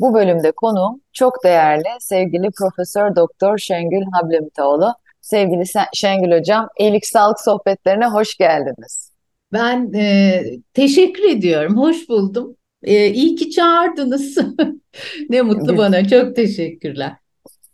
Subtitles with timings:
[0.00, 4.94] Bu bölümde konuğum çok değerli sevgili Profesör Doktor Şengül Hablemitoğlu.
[5.20, 9.12] Sevgili Şengül Hocam, İyilik Sağlık Sohbetlerine hoş geldiniz.
[9.52, 10.42] Ben e,
[10.74, 12.56] teşekkür ediyorum, hoş buldum.
[12.82, 14.38] E, iyi ki çağırdınız.
[15.30, 17.12] ne mutlu bana, çok teşekkürler.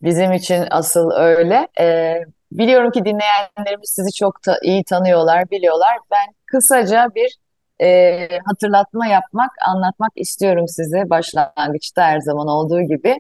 [0.02, 1.68] Bizim için asıl öyle.
[1.80, 2.14] E,
[2.52, 5.98] biliyorum ki dinleyenlerimiz sizi çok ta iyi tanıyorlar, biliyorlar.
[6.10, 7.38] Ben kısaca bir
[7.82, 13.18] e, hatırlatma yapmak, anlatmak istiyorum size başlangıçta her zaman olduğu gibi.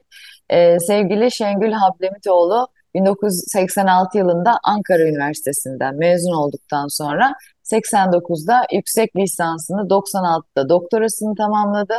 [0.50, 7.32] E, sevgili Şengül Hablemitoğlu 1986 yılında Ankara Üniversitesi'nden mezun olduktan sonra
[7.64, 11.94] 89'da yüksek lisansını, 96'da doktorasını tamamladı.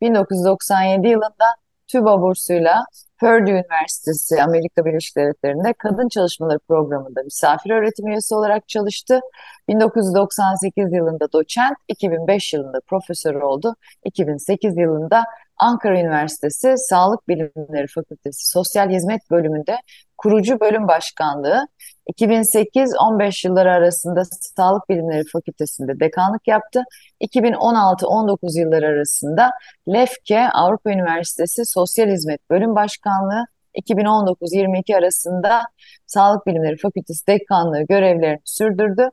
[0.00, 1.44] 1997 yılında
[1.88, 2.84] TÜBA bursuyla
[3.20, 9.20] Purdue Üniversitesi Amerika Birleşik Devletleri'nde Kadın Çalışmaları Programı'nda misafir öğretim üyesi olarak çalıştı.
[9.68, 13.76] 1998 yılında doçent, 2005 yılında profesör oldu.
[14.04, 15.24] 2008 yılında
[15.56, 19.76] Ankara Üniversitesi Sağlık Bilimleri Fakültesi Sosyal Hizmet Bölümünde
[20.18, 21.66] kurucu bölüm başkanlığı,
[22.12, 24.22] 2008-15 yılları arasında
[24.56, 26.82] Sağlık Bilimleri Fakültesi'nde dekanlık yaptı.
[27.20, 29.50] 2016-19 yılları arasında
[29.88, 35.62] Lefke Avrupa Üniversitesi Sosyal Hizmet Bölüm Başkanlığı, 2019-22 arasında
[36.06, 39.08] Sağlık Bilimleri Fakültesi dekanlığı görevlerini sürdürdü.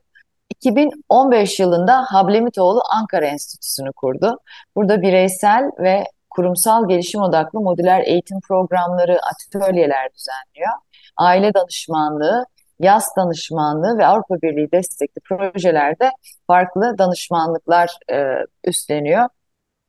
[0.50, 4.40] 2015 yılında Hablemitoğlu Ankara Enstitüsü'nü kurdu.
[4.76, 6.04] Burada bireysel ve
[6.36, 10.72] kurumsal gelişim odaklı modüler eğitim programları, atölyeler düzenliyor.
[11.18, 12.46] Aile danışmanlığı,
[12.80, 16.12] yaz danışmanlığı ve Avrupa Birliği destekli projelerde
[16.48, 19.30] farklı danışmanlıklar e, üstleniyor.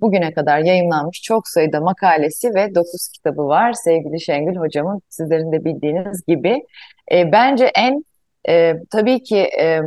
[0.00, 5.64] Bugüne kadar yayınlanmış çok sayıda makalesi ve 9 kitabı var sevgili Şengül hocamın sizlerin de
[5.64, 6.66] bildiğiniz gibi.
[7.12, 8.04] E, bence en
[8.48, 9.80] e, tabii ki e,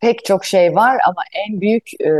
[0.00, 2.10] pek çok şey var ama en büyük e,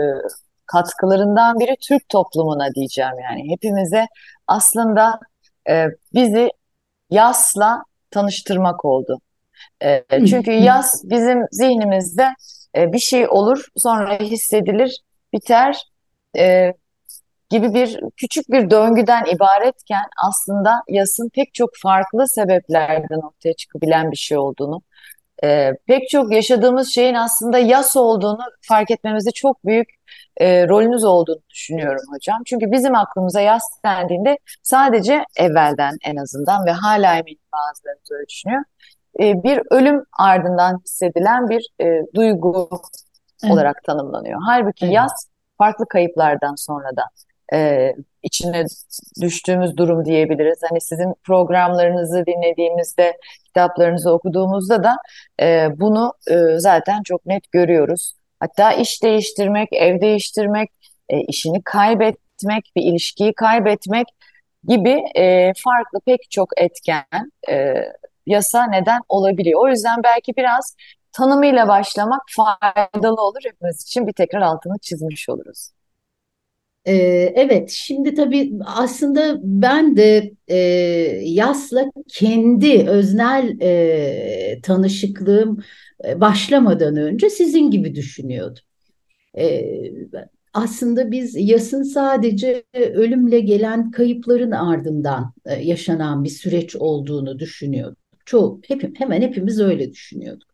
[0.67, 3.51] katkılarından biri Türk toplumuna diyeceğim yani.
[3.51, 4.07] Hepimize
[4.47, 5.21] aslında
[5.69, 6.51] e, bizi
[7.11, 9.21] yasla tanıştırmak oldu.
[9.83, 12.35] E, çünkü yas bizim zihnimizde
[12.77, 15.01] e, bir şey olur, sonra hissedilir,
[15.33, 15.83] biter
[16.39, 16.73] e,
[17.51, 24.17] gibi bir küçük bir döngüden ibaretken aslında yasın pek çok farklı sebeplerden ortaya çıkabilen bir
[24.17, 24.83] şey olduğunu,
[25.45, 29.89] e, pek çok yaşadığımız şeyin aslında yas olduğunu fark etmemizde çok büyük
[30.37, 32.43] e, rolünüz olduğunu düşünüyorum hocam.
[32.47, 38.63] Çünkü bizim aklımıza yas dendiğinde sadece evvelden en azından ve hala eminim bazılarımız öyle düşünüyor.
[39.21, 42.69] E, bir ölüm ardından hissedilen bir e, duygu
[43.45, 43.53] evet.
[43.53, 44.41] olarak tanımlanıyor.
[44.47, 44.95] Halbuki evet.
[44.95, 45.13] yas
[45.59, 47.05] farklı kayıplardan sonra da
[47.53, 47.93] e,
[48.23, 48.65] içine
[49.21, 50.59] düştüğümüz durum diyebiliriz.
[50.71, 54.97] Hani sizin programlarınızı dinlediğimizde, kitaplarınızı okuduğumuzda da
[55.41, 58.15] e, bunu e, zaten çok net görüyoruz.
[58.47, 60.71] Hatta iş değiştirmek, ev değiştirmek,
[61.09, 64.07] e, işini kaybetmek, bir ilişkiyi kaybetmek
[64.69, 67.75] gibi e, farklı pek çok etken e,
[68.27, 69.61] yasa neden olabiliyor.
[69.61, 70.77] O yüzden belki biraz
[71.13, 75.76] tanımıyla başlamak faydalı olur hepimiz için bir tekrar altını çizmiş oluruz.
[76.87, 80.57] Ee, evet, şimdi tabii aslında ben de e,
[81.25, 85.59] yasla kendi öznel e, tanışıklığım
[86.09, 88.63] e, başlamadan önce sizin gibi düşünüyordum.
[89.39, 89.65] E,
[90.55, 97.99] aslında biz yasın sadece ölümle gelen kayıpların ardından e, yaşanan bir süreç olduğunu düşünüyorduk.
[98.27, 100.49] Çoğu, hep, hemen hepimiz öyle düşünüyorduk.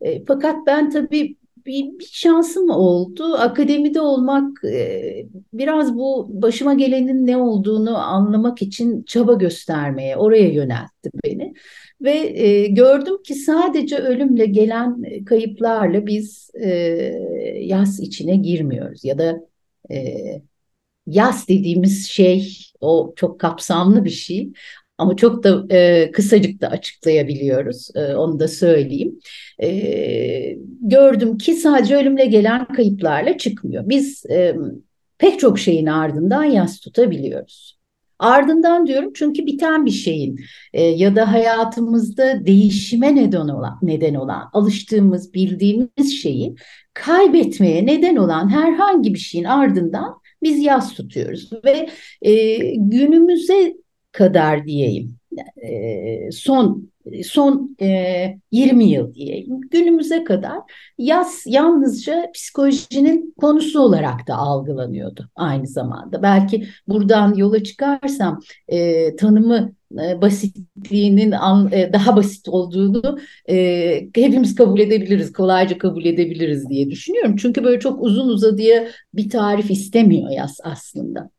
[0.00, 1.36] E, fakat ben tabii
[1.66, 3.34] bir, bir şansım oldu.
[3.34, 11.10] Akademide olmak e, biraz bu başıma gelenin ne olduğunu anlamak için çaba göstermeye, oraya yöneltti
[11.24, 11.54] beni.
[12.00, 16.68] Ve e, gördüm ki sadece ölümle gelen kayıplarla biz e,
[17.60, 19.04] yas içine girmiyoruz.
[19.04, 19.40] Ya da
[19.90, 20.16] e,
[21.06, 24.52] yas dediğimiz şey o çok kapsamlı bir şey.
[25.02, 27.90] Ama çok da e, kısacık da açıklayabiliyoruz.
[27.94, 29.18] E, onu da söyleyeyim.
[29.62, 29.68] E,
[30.80, 33.88] gördüm ki sadece ölümle gelen kayıplarla çıkmıyor.
[33.88, 34.56] Biz e,
[35.18, 37.78] pek çok şeyin ardından yas tutabiliyoruz.
[38.18, 40.40] Ardından diyorum çünkü biten bir şeyin
[40.72, 46.54] e, ya da hayatımızda değişime neden olan, neden olan, alıştığımız, bildiğimiz şeyi
[46.94, 51.88] kaybetmeye neden olan herhangi bir şeyin ardından biz yas tutuyoruz ve
[52.22, 53.81] e, günümüze
[54.12, 55.16] kadar diyeyim.
[56.32, 56.92] son
[57.24, 60.58] son e, 20 yıl diyeyim günümüze kadar
[60.98, 66.22] yaz yalnızca psikolojinin konusu olarak da algılanıyordu aynı zamanda.
[66.22, 68.40] Belki buradan yola çıkarsam
[69.18, 71.32] tanımı e, basitliğinin
[71.72, 73.18] e, daha basit olduğunu
[73.48, 77.36] e, hepimiz kabul edebiliriz, kolayca kabul edebiliriz diye düşünüyorum.
[77.36, 81.30] Çünkü böyle çok uzun uzadıya bir tarif istemiyor yaz aslında.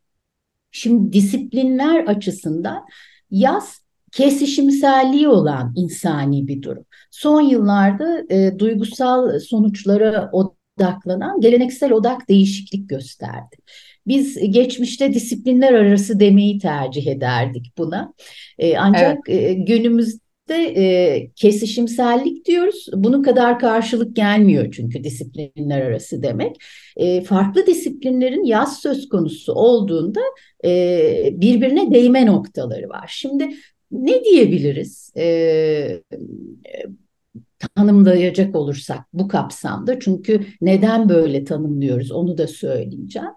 [0.74, 2.86] Şimdi disiplinler açısından
[3.32, 6.86] yaz kesişimselliği olan insani bir durum.
[7.12, 13.56] Son yıllarda e, duygusal sonuçlara odaklanan geleneksel odak değişiklik gösterdi.
[14.08, 18.14] Biz geçmişte disiplinler arası demeyi tercih ederdik buna.
[18.60, 19.50] E, ancak evet.
[19.50, 19.54] e,
[20.48, 22.88] günümüzde e, kesişimsellik diyoruz.
[22.94, 26.56] Bunun kadar karşılık gelmiyor çünkü disiplinler arası demek.
[26.98, 30.22] E, farklı disiplinlerin yaz söz konusu olduğunda
[30.66, 33.06] e, birbirine değme noktaları var.
[33.14, 33.50] Şimdi
[33.92, 35.12] ne diyebiliriz?
[35.18, 36.02] E,
[37.76, 43.30] tanımlayacak olursak bu kapsamda çünkü neden böyle tanımlıyoruz onu da söyleyeceğim.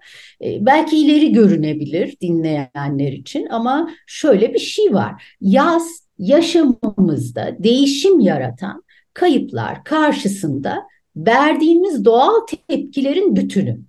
[0.44, 5.36] E, belki ileri görünebilir dinleyenler için ama şöyle bir şey var.
[5.40, 8.84] Yaz yaşamımızda değişim yaratan
[9.14, 10.86] kayıplar karşısında
[11.16, 12.34] verdiğimiz doğal
[12.68, 13.80] tepkilerin bütünü.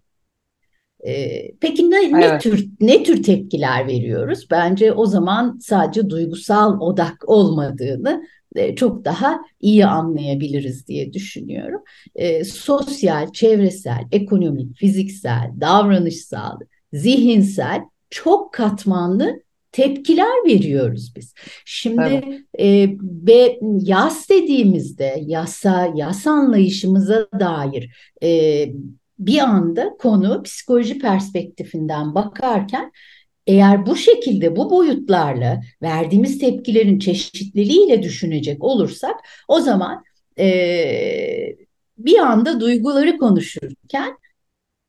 [1.08, 2.42] Ee, peki ne, ne evet.
[2.42, 4.48] tür ne tür tepkiler veriyoruz?
[4.52, 8.24] Bence o zaman sadece duygusal odak olmadığını
[8.56, 11.82] e, çok daha iyi anlayabiliriz diye düşünüyorum.
[12.16, 16.60] E, sosyal, çevresel, ekonomik, fiziksel, davranışsal,
[16.94, 19.47] zihinsel çok katmanlı
[19.78, 21.34] tepkiler veriyoruz biz.
[21.66, 22.42] Şimdi evet.
[22.60, 28.66] e, ve yas dediğimizde yasa, yas anlayışımıza dair e,
[29.20, 32.92] bir anda konu psikoloji perspektifinden bakarken
[33.48, 39.16] eğer bu şekilde bu boyutlarla verdiğimiz tepkilerin çeşitliliğiyle düşünecek olursak
[39.48, 40.04] o zaman
[40.40, 40.48] e,
[41.98, 44.18] bir anda duyguları konuşurken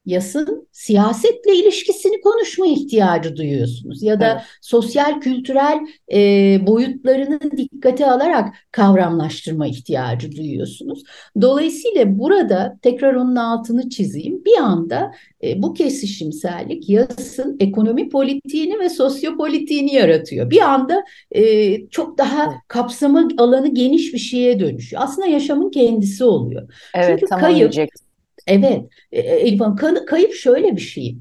[0.08, 4.42] yasın siyasetle ilişkisini konuşma ihtiyacı duyuyorsunuz ya da evet.
[4.60, 5.78] sosyal kültürel
[6.12, 6.20] e,
[6.66, 11.02] boyutlarını dikkate alarak kavramlaştırma ihtiyacı duyuyorsunuz.
[11.40, 15.12] Dolayısıyla burada tekrar onun altını çizeyim bir anda
[15.42, 20.50] e, bu kesişimsellik yasın ekonomi politiğini ve sosyopolitiğini yaratıyor.
[20.50, 25.02] Bir anda e, çok daha kapsamı alanı geniş bir şeye dönüşüyor.
[25.02, 26.68] Aslında yaşamın kendisi oluyor.
[26.94, 28.07] Evet, Çünkü kayıp diyecektim.
[28.48, 31.16] Evet, e, e, Elif Hanım kayıp şöyle bir şey.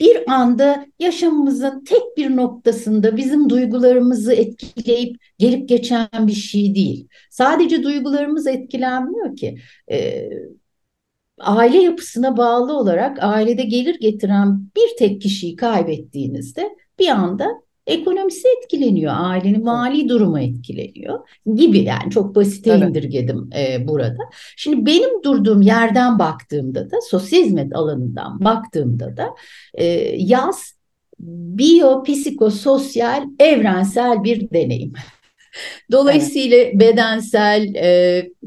[0.00, 7.08] Bir anda yaşamımızın tek bir noktasında bizim duygularımızı etkileyip gelip geçen bir şey değil.
[7.30, 9.58] Sadece duygularımız etkilenmiyor ki.
[9.90, 10.28] E,
[11.38, 17.46] aile yapısına bağlı olarak ailede gelir getiren bir tek kişiyi kaybettiğinizde bir anda
[17.86, 21.18] ekonomisi etkileniyor, ailenin mali durumu etkileniyor
[21.54, 22.82] gibi yani çok basite evet.
[22.82, 24.22] indirgedim e, burada.
[24.56, 29.28] Şimdi benim durduğum yerden baktığımda da sosyal hizmet alanından baktığımda da
[29.74, 29.84] e,
[30.16, 30.80] yaz
[31.20, 34.92] biyopsikososyal evrensel bir deneyim.
[35.92, 36.80] Dolayısıyla evet.
[36.80, 37.88] bedensel, e,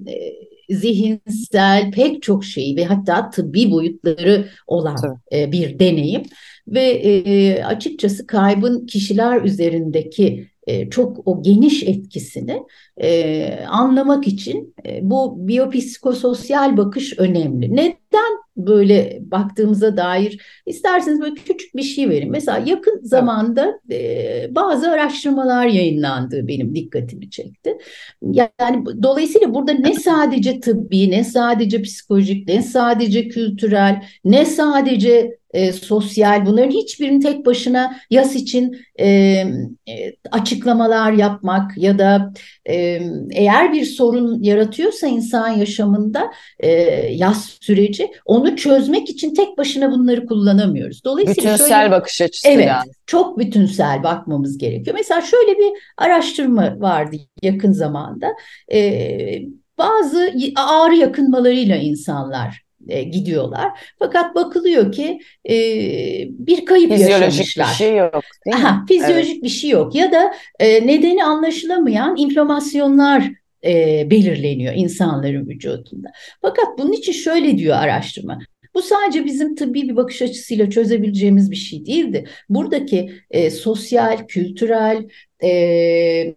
[0.08, 0.34] e,
[0.70, 6.24] zihinsel pek çok şeyi ve hatta tıbbi boyutları olan e, bir deneyim
[6.68, 12.64] ve e, açıkçası kaybın kişiler üzerindeki e, çok o geniş etkisini
[12.98, 17.76] e, anlamak için e, bu biyopsikososyal bakış önemli.
[17.76, 22.32] Neden böyle baktığımıza dair isterseniz böyle küçük bir şey verin.
[22.32, 27.78] Mesela yakın zamanda e, bazı araştırmalar yayınlandı benim dikkatimi çekti.
[28.22, 35.74] Yani dolayısıyla burada ne sadece tıbbi, ne sadece psikolojik, ne sadece kültürel, ne sadece e,
[35.74, 39.46] sosyal bunların hiçbirini tek başına yas için e, e,
[40.32, 42.34] açıklamalar yapmak ya da
[42.70, 46.70] e, eğer bir sorun yaratıyorsa insan yaşamında e,
[47.12, 51.04] yas süreci onu çözmek için tek başına bunları kullanamıyoruz.
[51.04, 52.92] Dolayısıyla bütünsel şöyle, bakış açısı evet, yani.
[53.08, 54.96] Çok bütünsel bakmamız gerekiyor.
[55.00, 58.28] Mesela şöyle bir araştırma vardı yakın zamanda.
[58.74, 59.42] E,
[59.78, 63.72] bazı ağrı yakınmalarıyla insanlar e, gidiyorlar.
[64.00, 65.56] Fakat bakılıyor ki e,
[66.30, 67.68] bir kayıp fizyolojik yaşamışlar.
[67.70, 68.64] bir şey yok değil mi?
[68.64, 69.44] Aha, fizyolojik evet.
[69.44, 73.32] bir şey yok ya da e, nedeni anlaşılamayan inflamasyonlar
[73.66, 76.08] e, belirleniyor insanların vücudunda.
[76.42, 78.40] Fakat bunun için şöyle diyor araştırma.
[78.76, 82.28] Bu sadece bizim tıbbi bir bakış açısıyla çözebileceğimiz bir şey değildi.
[82.50, 85.08] Buradaki e, sosyal, kültürel,
[85.44, 86.36] e,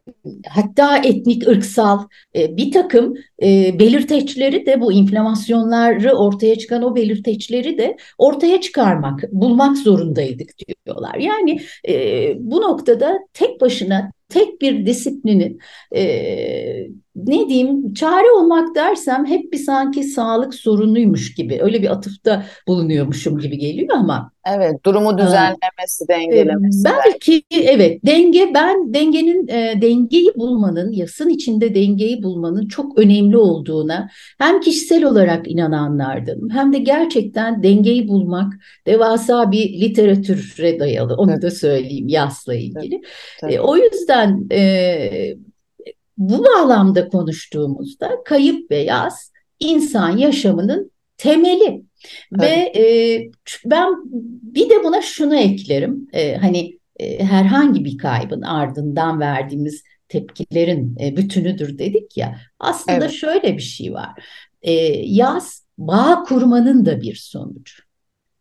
[0.49, 1.99] hatta etnik, ırksal
[2.37, 9.33] e, bir takım e, belirteçleri de bu inflamasyonları ortaya çıkan o belirteçleri de ortaya çıkarmak,
[9.33, 10.51] bulmak zorundaydık
[10.87, 11.15] diyorlar.
[11.15, 15.61] Yani e, bu noktada tek başına tek bir disiplinin
[15.97, 16.87] e,
[17.17, 23.39] ne diyeyim çare olmak dersem hep bir sanki sağlık sorunuymuş gibi öyle bir atıfta bulunuyormuşum
[23.39, 26.85] gibi geliyor ama Evet, durumu düzenlemesi, dengelemesi.
[26.85, 34.09] Belki evet denge ben dengenin e, dengeyi bulmanın yasın içinde dengeyi bulmanın çok önemli olduğuna
[34.39, 38.53] hem kişisel olarak inananlardım hem de gerçekten dengeyi bulmak
[38.87, 41.43] devasa bir literatüre dayalı onu Evet.
[41.43, 43.01] da söyleyeyim yasla ilgili.
[43.41, 43.53] Tabii.
[43.55, 45.37] E, o yüzden e,
[46.19, 49.31] bu bağlamda konuştuğumuzda kayıp ve yas
[49.61, 51.83] insan yaşamının temeli.
[52.33, 52.85] Ve e,
[53.65, 53.95] ben
[54.43, 56.09] bir de buna şunu eklerim.
[56.13, 62.37] E, hani e, herhangi bir kaybın ardından verdiğimiz tepkilerin e, bütünüdür dedik ya.
[62.59, 63.11] Aslında Evet.
[63.11, 64.11] şöyle bir şey var.
[64.63, 64.73] E,
[65.05, 67.83] yaz bağ kurmanın da bir sonucu.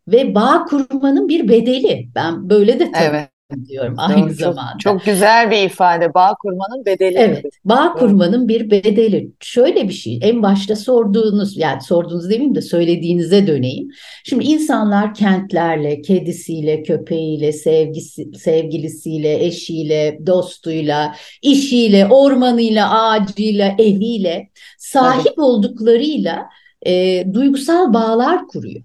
[0.07, 2.09] Ve bağ kurmanın bir bedeli.
[2.15, 3.93] Ben böyle de Evet, tanımlıyorum doğru.
[3.97, 4.77] aynı Çok, zamanda.
[4.79, 6.13] çok güzel bir ifade.
[6.13, 7.17] Bağ kurmanın bedeli.
[7.17, 9.31] Evet, bağ kurmanın bir bedeli.
[9.39, 13.87] Şöyle bir şey, en başta sorduğunuz, yani sorduğunuz demeyeyim de söylediğinize döneyim.
[14.23, 26.45] Şimdi insanlar kentlerle, kedisiyle, köpeğiyle, sevgisi, sevgilisiyle, eşiyle, dostuyla, işiyle, ormanıyla, ağacıyla, eviyle, sahip olduklarıyla
[26.87, 28.83] e, duygusal bağlar kuruyor.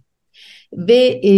[0.73, 1.33] Ve e,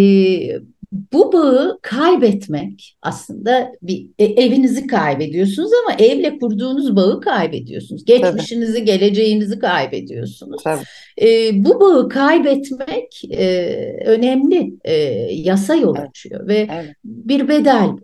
[0.92, 8.04] bu bağı kaybetmek aslında bir e, evinizi kaybediyorsunuz ama evle kurduğunuz bağı kaybediyorsunuz.
[8.04, 10.62] Geçmişinizi, geleceğinizi kaybediyorsunuz.
[10.64, 10.82] Tabii.
[11.22, 13.74] E, bu bağı kaybetmek e,
[14.06, 14.94] önemli e,
[15.32, 16.08] yasa yol Evet.
[16.08, 16.94] açıyor ve Evet.
[17.04, 18.00] bir bedel bu.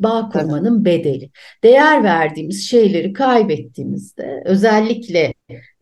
[0.00, 0.42] Bağ Tabii.
[0.42, 1.30] kurmanın bedeli.
[1.64, 5.31] Değer verdiğimiz şeyleri kaybettiğimizde özellikle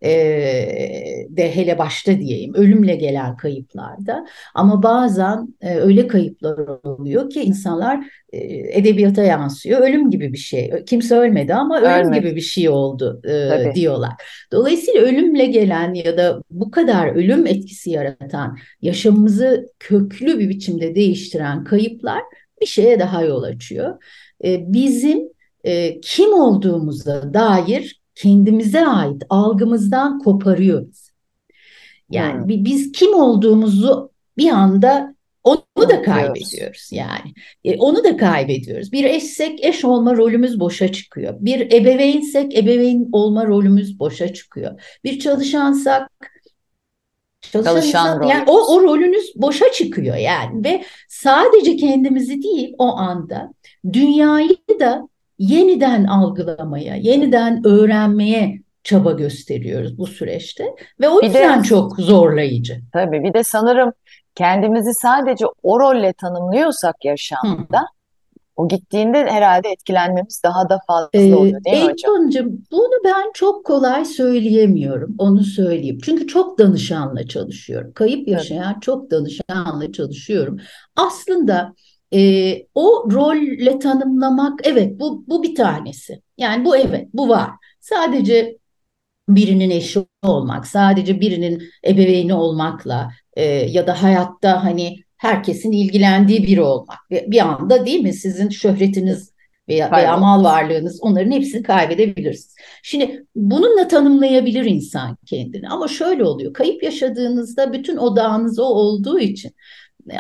[0.05, 0.11] e,
[1.31, 8.07] de hele başta diyeyim ölümle gelen kayıplarda ama bazen e, öyle kayıplar oluyor ki insanlar
[8.33, 8.39] e,
[8.79, 9.81] edebiyata yansıyor.
[9.81, 10.71] Ölüm gibi bir şey.
[10.87, 12.21] Kimse ölmedi ama ölüm Ölmedi.
[12.21, 13.75] gibi bir şey oldu e, Tabii.
[13.75, 14.13] diyorlar.
[14.53, 21.65] Dolayısıyla ölümle gelen ya da bu kadar ölüm etkisi yaratan, yaşamımızı köklü bir biçimde değiştiren
[21.65, 22.23] kayıplar
[22.61, 24.03] bir şeye daha yol açıyor.
[24.45, 25.21] E, bizim
[25.65, 31.11] e, kim olduğumuza dair kendimize ait algımızdan koparıyoruz.
[32.11, 32.49] Yani Hmm.
[32.49, 35.15] bi- biz kim olduğumuzu bir anda
[35.45, 37.33] onu da kaybediyoruz yani.
[37.65, 38.93] E, onu da kaybediyoruz.
[38.93, 41.35] Bir eşsek eş olma rolümüz boşa çıkıyor.
[41.41, 44.99] Bir ebeveynsek ebeveyn olma rolümüz boşa çıkıyor.
[45.05, 46.09] Bir çalışansak
[47.43, 53.53] çalışan Çalışan yani o, o rolünüz boşa çıkıyor yani ve sadece kendimizi değil o anda
[53.93, 55.09] dünyayı da
[55.41, 60.65] yeniden algılamaya, yeniden öğrenmeye çaba gösteriyoruz bu süreçte
[61.01, 62.81] ve o Bir de- yüzden çok zorlayıcı.
[62.93, 63.23] Tabii.
[63.25, 63.93] Bir de sanırım
[64.35, 67.87] kendimizi sadece o rolle tanımlıyorsak yaşamda
[68.57, 72.15] o gittiğinde herhalde etkilenmemiz daha da fazla Ee, oluyor değil mi hocam?
[72.17, 75.99] Elvan'cığım bunu ben çok kolay söyleyemiyorum, onu söyleyeyim.
[76.05, 77.93] Çünkü çok danışanla çalışıyorum.
[77.95, 80.59] Kayıp yaşayan çok danışanla çalışıyorum.
[80.97, 81.75] Aslında
[82.15, 86.23] e, o rolle tanımlamak, evet bu, bu bir tanesi.
[86.39, 87.51] Yani bu evet, bu var.
[87.81, 88.59] Sadece
[89.29, 96.63] birinin eşi olmak, sadece birinin ebeveyni olmakla e, ya da hayatta hani herkesin ilgilendiği biri
[96.63, 96.99] olmak.
[97.11, 99.33] Bir bir anda değil mi sizin şöhretiniz
[99.69, 102.55] veya, veya mal varlığınız onların hepsini kaybedebilirsiniz.
[102.83, 106.53] Şimdi bununla tanımlayabilir insan kendini ama şöyle oluyor.
[106.53, 109.53] Kayıp yaşadığınızda bütün odağınız o olduğu için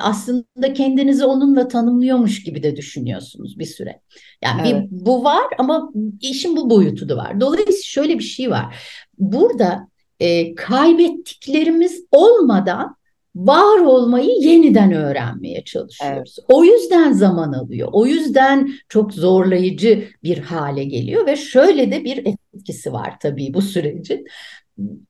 [0.02, 4.00] aslında kendinizi onunla tanımlıyormuş gibi de düşünüyorsunuz bir süre.
[4.44, 4.88] Yani bir Evet.
[4.90, 7.40] bu var ama işin bu boyutu da var.
[7.40, 8.76] Dolayısıyla şöyle bir şey var.
[9.18, 9.88] Burada
[10.20, 12.96] e, kaybettiklerimiz olmadan
[13.34, 16.36] var olmayı yeniden öğrenmeye çalışıyoruz.
[16.48, 17.88] O yüzden zaman alıyor.
[17.92, 23.62] O yüzden çok zorlayıcı bir hale geliyor ve şöyle de bir etkisi var tabii bu
[23.62, 24.26] sürecin.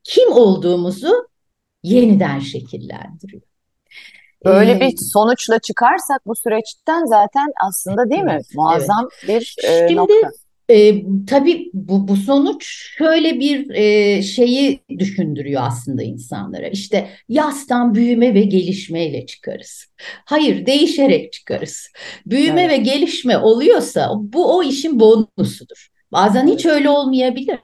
[0.04, 1.28] Kim olduğumuzu
[1.82, 3.49] yeniden şekillendiriyor.
[4.44, 8.30] Böyle Ee, bir sonuçla çıkarsak bu süreçten zaten aslında değil mi?
[8.34, 10.30] Evet, Muazzam bir e, Şimdi nokta.
[10.70, 12.64] e, tabii bu, bu sonuç
[12.98, 16.68] şöyle bir e, şeyi düşündürüyor aslında insanlara.
[16.68, 19.86] İşte yastan büyüme ve gelişmeyle çıkarız.
[20.24, 21.88] Hayır, değişerek çıkarız.
[22.26, 22.70] Büyüme Evet.
[22.72, 25.89] ve gelişme oluyorsa bu o işin bonusudur.
[26.12, 27.58] Bazen hiç öyle olmayabilir.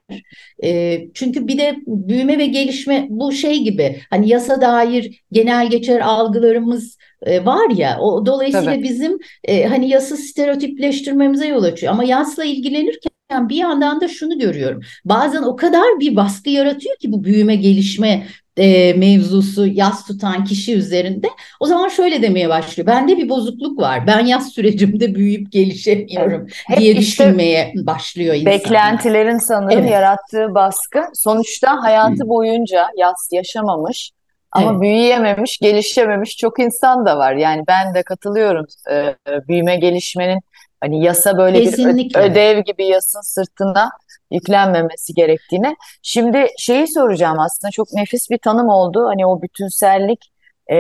[0.65, 6.01] E, çünkü bir de büyüme ve gelişme bu şey gibi hani yasa dair genel geçer
[6.01, 8.83] algılarımız e, var ya o dolayısıyla Tabii.
[8.83, 11.93] bizim e, hani yası stereotipleştirmemize yol açıyor.
[11.93, 14.81] Ama yasla ilgilenirken bir yandan da şunu görüyorum.
[15.05, 18.27] Bazen o kadar bir baskı yaratıyor ki bu büyüme gelişme
[18.57, 21.27] e, mevzusu yas tutan kişi üzerinde.
[21.61, 22.87] O zaman şöyle demeye başlıyor.
[22.87, 24.07] Bende bir bozukluk var.
[24.07, 28.59] Ben yas sürecimde büyüyüp gelişemiyorum Hep diye işte düşünmeye başlıyor insanlar.
[28.59, 29.91] beklentilerin sanırım Evet.
[29.91, 31.01] yarattığı baskı.
[31.15, 34.11] Sonuçta hayatı boyunca yas yaşamamış
[34.53, 34.81] ama Evet.
[34.81, 37.33] büyüyememiş, gelişememiş çok insan da var.
[37.35, 38.67] Yani ben de katılıyorum.
[38.91, 39.15] Ee,
[39.49, 40.41] büyüme gelişmenin
[40.81, 42.21] hani yasa böyle bir Kesinlikle.
[42.21, 43.91] ödev gibi yasın sırtına
[44.31, 45.77] yüklenmemesi gerektiğine.
[46.03, 49.07] Şimdi şeyi soracağım aslında çok nefis bir tanım oldu.
[49.09, 50.33] Hani o bütünsellik
[50.73, 50.77] e,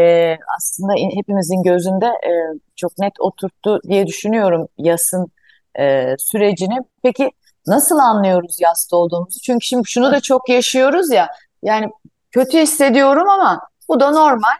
[0.58, 2.32] aslında in- hepimizin gözünde e,
[2.76, 5.32] çok net oturttu diye düşünüyorum yasın
[5.78, 6.78] e, sürecini.
[7.02, 7.30] Peki
[7.66, 9.40] nasıl anlıyoruz yasta olduğumuzu?
[9.40, 11.28] Çünkü şimdi şunu da çok yaşıyoruz ya.
[11.62, 11.86] Yani
[12.30, 14.56] kötü hissediyorum ama bu da normal.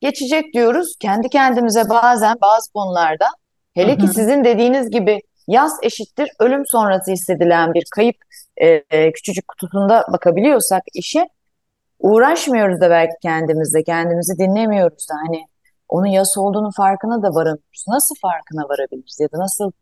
[0.00, 0.96] Geçecek diyoruz.
[1.00, 3.26] Kendi kendimize bazen bazı konularda
[3.74, 8.16] hele ki sizin dediğiniz gibi yas eşittir ölüm sonrası hissedilen bir kayıp
[8.60, 11.28] e, e, küçücük kutusunda bakabiliyorsak işe
[11.98, 15.44] uğraşmıyoruz da belki kendimizle, kendimizi dinlemiyoruz da hani
[15.88, 17.84] onun yas olduğunu farkına da varamıyoruz.
[17.88, 19.72] Nasıl farkına varabiliriz ya da nasıl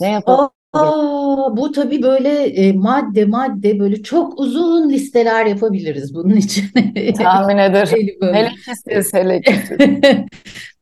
[0.00, 0.50] ne yapabiliriz?
[0.72, 6.64] Aa, bu tabii böyle e, madde madde böyle çok uzun listeler yapabiliriz bunun için.
[7.18, 8.08] Tahmin ederim.
[8.20, 8.50] Hele
[8.88, 9.40] siz, hele.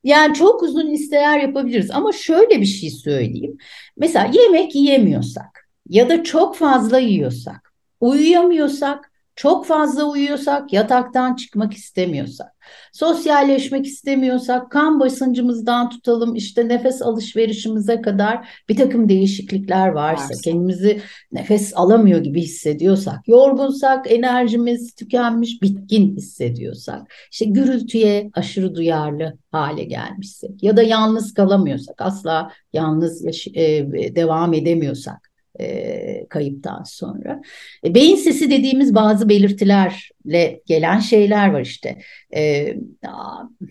[0.05, 3.57] Yani çok uzun listeler yapabiliriz ama şöyle bir şey söyleyeyim.
[3.97, 12.53] Mesela yemek yiyemiyorsak ya da çok fazla yiyorsak, uyuyamıyorsak, çok fazla uyuyorsak, yataktan çıkmak istemiyorsak,
[12.93, 20.41] sosyalleşmek istemiyorsak, kan basıncımızdan tutalım işte nefes alışverişimize kadar bir takım değişiklikler varsa, Varsa.
[20.45, 21.01] kendimizi
[21.33, 30.63] nefes alamıyor gibi hissediyorsak, yorgunsak, enerjimiz tükenmiş, bitkin hissediyorsak, işte gürültüye aşırı duyarlı hale gelmişsek
[30.63, 33.63] ya da yalnız kalamıyorsak, asla yalnız e,
[34.17, 37.43] devam edemiyorsak e, kayıptan sonra.
[37.85, 41.99] E, beyin sesi dediğimiz bazı belirtilerle gelen şeyler var işte.
[42.35, 42.75] E,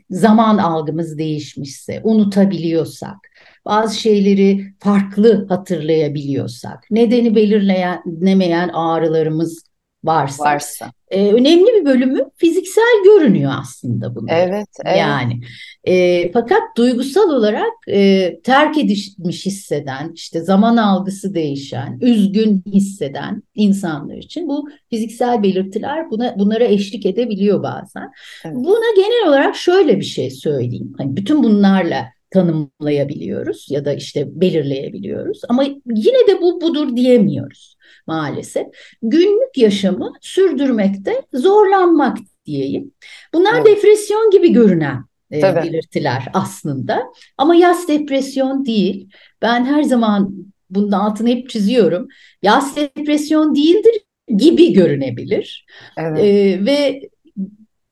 [0.10, 3.18] zaman algımız değişmişse, unutabiliyorsak,
[3.66, 9.71] bazı şeyleri farklı hatırlayabiliyorsak, nedeni belirlenemeyen ağrılarımız
[10.04, 10.92] varsa, Varsa.
[11.12, 14.38] e, önemli bir bölümü fiziksel görünüyor aslında bunların.
[14.38, 14.98] Evet, evet.
[14.98, 15.42] Yani
[15.84, 24.16] e, fakat duygusal olarak e, terk edilmiş hisseden, işte zaman algısı değişen, üzgün hisseden insanlar
[24.18, 28.12] için bu fiziksel belirtiler buna bunlara eşlik edebiliyor bazen.
[28.46, 28.56] Evet.
[28.56, 30.94] Buna genel olarak şöyle bir şey söyleyeyim.
[30.98, 37.76] Hani bütün bunlarla tanımlayabiliyoruz ya da işte belirleyebiliyoruz ama yine de bu budur diyemiyoruz
[38.08, 38.68] maalesef.
[39.02, 42.92] Günlük yaşamı sürdürmekte zorlanmak diyeyim.
[43.34, 43.66] Bunlar Evet.
[43.66, 45.68] depresyon gibi görünen e, Tabii.
[45.68, 47.04] belirtiler aslında.
[47.38, 49.10] Ama yaz depresyon değil.
[49.42, 50.36] Ben her zaman
[50.70, 52.08] bunun altını hep çiziyorum.
[52.44, 54.02] Yaz depresyon değildir
[54.38, 55.66] gibi görünebilir.
[55.98, 56.20] Evet.
[56.20, 57.02] E, ve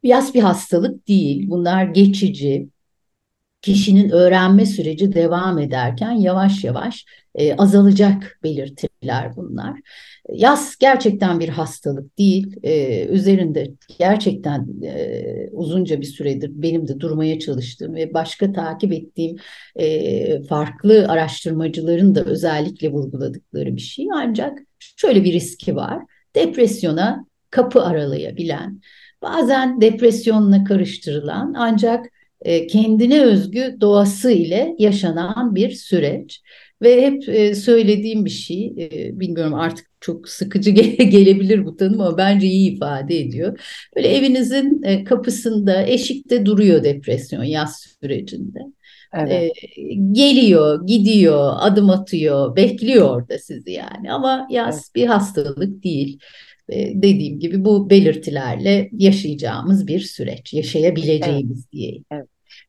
[0.04, 1.49] yaz bir hastalık değil.
[1.49, 2.67] Bunlar geçici.
[3.62, 9.80] Kişinin öğrenme süreci devam ederken yavaş yavaş e, azalacak belirtiler bunlar.
[10.34, 12.56] Yaz gerçekten bir hastalık değil.
[12.63, 19.36] E, üzerinde gerçekten e, uzunca bir süredir benim de durmaya çalıştığım ve başka takip ettiğim
[19.76, 24.08] e, farklı araştırmacıların da özellikle vurguladıkları bir şey.
[24.15, 26.04] Ancak şöyle bir riski var.
[26.36, 28.82] Depresyona kapı aralayabilen,
[29.22, 32.06] bazen depresyonla karıştırılan ancak
[32.67, 36.41] kendine özgü doğası ile yaşanan bir süreç.
[36.82, 40.71] Ve hep e, söylediğim bir şey, e, bilmiyorum artık çok sıkıcı
[41.12, 43.60] gelebilir bu tanım ama bence iyi ifade ediyor.
[43.95, 48.60] Böyle evinizin e, kapısında, eşikte duruyor depresyon yaz sürecinde.
[49.13, 49.45] Evet.
[49.78, 54.13] E, geliyor, gidiyor, adım atıyor, bekliyor orada sizi yani.
[54.13, 54.95] Ama yaz Evet.
[54.95, 56.19] bir hastalık değil.
[56.71, 62.05] E, dediğim gibi bu belirtilerle yaşayacağımız bir süreç, yaşayabileceğimiz diyeyim.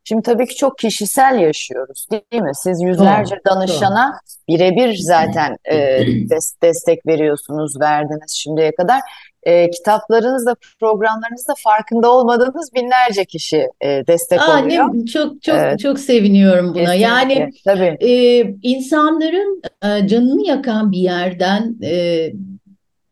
[0.05, 2.51] Şimdi tabii ki çok kişisel yaşıyoruz, değil mi?
[2.55, 4.13] Siz yüzlerce Doğru, danışana
[4.49, 9.01] birebir zaten e, des- destek veriyorsunuz, verdiniz şimdiye kadar.
[9.43, 14.85] E, kitaplarınızda, programlarınızda farkında olmadığınız binlerce kişi e, destek Aa, oluyor.
[14.95, 15.79] ne, çok çok Evet.
[15.79, 16.95] çok seviniyorum buna.
[16.95, 17.61] Yani Kesinlikle.
[17.65, 18.11] Tabii.
[18.11, 22.33] e, insanların e, canını yakan bir yerden e,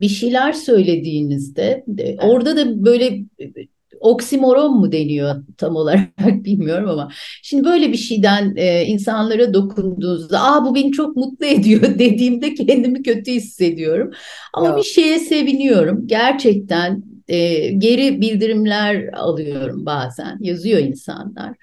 [0.00, 1.84] bir şeyler söylediğinizde
[2.22, 3.06] orada da böyle
[3.40, 3.52] e,
[4.00, 6.08] oksimoron mu deniyor tam olarak
[6.44, 7.10] bilmiyorum ama
[7.42, 13.02] şimdi böyle bir şeyden e, insanlara dokunduğunuzda aa bu beni çok mutlu ediyor dediğimde kendimi
[13.02, 14.10] kötü hissediyorum.
[14.54, 14.78] Ama Yok.
[14.78, 16.06] bir şeye seviniyorum.
[16.06, 20.38] Gerçekten e, geri bildirimler alıyorum bazen.
[20.40, 21.54] Yazıyor insanlar.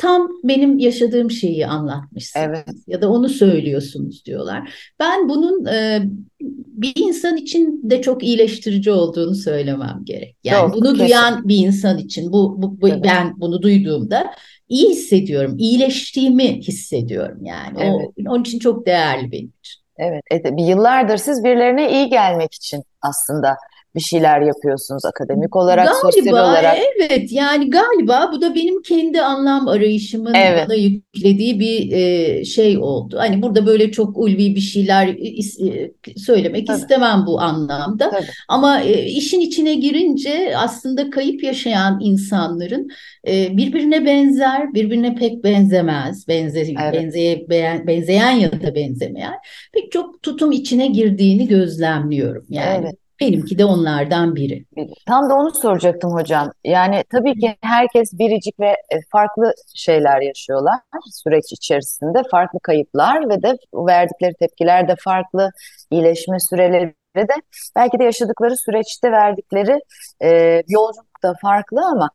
[0.00, 2.68] Tam benim yaşadığım şeyi anlatmışsınız Evet.
[2.86, 4.74] ya da onu söylüyorsunuz diyorlar.
[5.00, 6.02] Ben bunun e,
[6.66, 10.36] bir insan için de çok iyileştirici olduğunu söylemem gerek.
[10.44, 10.98] Yani Yok, bunu kesin.
[11.06, 13.00] duyan bir insan için bu, bu, bu- Evet.
[13.04, 14.26] ben bunu duyduğumda
[14.68, 17.78] iyi hissediyorum, iyileştiğimi hissediyorum yani.
[17.92, 19.80] O, onun için çok değerli benim için.
[19.98, 23.56] Evet, e, bir yıllardır siz birilerine iyi gelmek için aslında
[23.94, 26.76] bir şeyler yapıyorsunuz akademik olarak, sosyal Galiba olarak.
[26.96, 30.64] evet yani galiba bu da benim kendi anlam arayışımın Evet.
[30.68, 33.16] bana yüklediği bir e, şey oldu.
[33.18, 36.78] Hani burada böyle çok ulvi bir şeyler is- e, söylemek Tabii.
[36.78, 38.10] istemem bu anlamda.
[38.10, 38.26] Tabii.
[38.48, 42.88] Ama e, işin içine girince aslında kayıp yaşayan insanların
[43.28, 46.94] e, birbirine benzer, birbirine pek benzemez, benze, Evet.
[46.94, 47.46] benzeye,
[47.86, 49.34] benzeyen ya da benzemeyen
[49.72, 52.46] pek çok tutum içine girdiğini gözlemliyorum.
[52.48, 52.99] Yani Evet.
[53.20, 54.64] Benimki de onlardan biri.
[55.06, 56.52] Tam da onu soracaktım hocam.
[56.64, 60.78] Yani tabii ki herkes biricik ve e, farklı şeyler yaşıyorlar
[61.12, 62.22] süreç içerisinde.
[62.30, 65.50] Farklı kayıplar ve de verdikleri tepkiler de farklı,
[65.90, 67.34] iyileşme süreleri de
[67.76, 69.80] belki de yaşadıkları süreçte verdikleri
[70.22, 72.10] e, yolculuk da farklı ama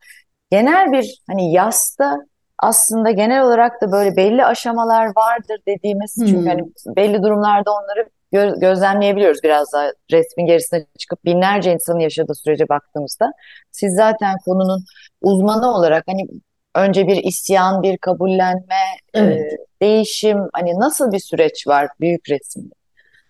[0.52, 2.18] genel bir hani yasta
[2.60, 6.48] aslında genel olarak da böyle belli aşamalar vardır dediğimiz çünkü Hmm.
[6.48, 6.62] hani
[6.98, 13.32] belli durumlarda onları gö- gözlemleyebiliyoruz biraz daha resmin gerisine çıkıp binlerce insanın yaşadığı sürece baktığımızda.
[13.72, 14.84] Siz zaten konunun
[15.22, 16.28] uzmanı olarak hani
[16.76, 19.54] önce bir isyan, bir kabullenme, Evet.
[19.54, 22.74] e, değişim hani nasıl bir süreç var büyük resimde?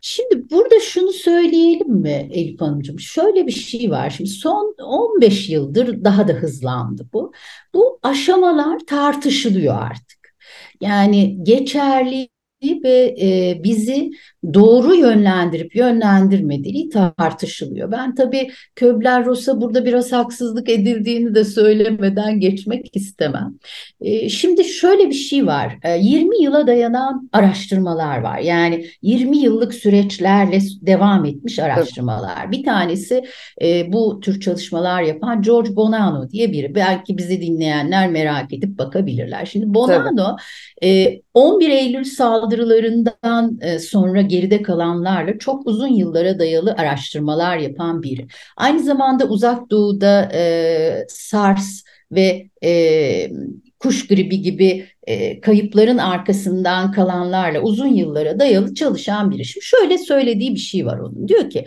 [0.02, 3.00] Şimdi burada şunu söyleyelim mi Elif Hanımcığım?
[3.00, 4.10] Şöyle bir şey var.
[4.10, 7.32] Şimdi son 15 yıldır daha da hızlandı bu.
[7.74, 10.36] Bu aşamalar tartışılıyor artık.
[10.82, 12.30] Yani geçerli
[12.64, 14.12] ve e, bizi
[14.54, 17.92] doğru yönlendirip yönlendirmediği tartışılıyor.
[17.92, 23.56] Ben tabii Köbler-Ross'a burada biraz haksızlık edildiğini de söylemeden geçmek istemem.
[24.02, 25.78] E, şimdi şöyle bir şey var.
[25.84, 28.40] E, 20 yıla dayanan araştırmalar var.
[28.40, 32.52] Yani 20 yıllık süreçlerle devam etmiş araştırmalar.
[32.52, 33.24] Bir tanesi
[33.62, 36.76] e, bu tür çalışmalar yapan George Bonanno diye biri.
[36.76, 39.46] Belki bizi dinleyenler merak edip bakabilirler.
[39.46, 40.38] Şimdi Bonanno
[40.84, 48.28] e, 11 Eylül saldırılarından e, sonra geride kalanlarla çok uzun yıllara dayalı araştırmalar yapan biri.
[48.58, 53.32] Aynı zamanda Uzak Doğu'da e, SARS ve e,
[53.80, 59.46] kuş gribi gibi e, kayıpların arkasından kalanlarla uzun yıllara dayalı çalışan biri.
[59.46, 61.28] Şimdi şöyle söylediği bir şey var onun.
[61.28, 61.66] Diyor ki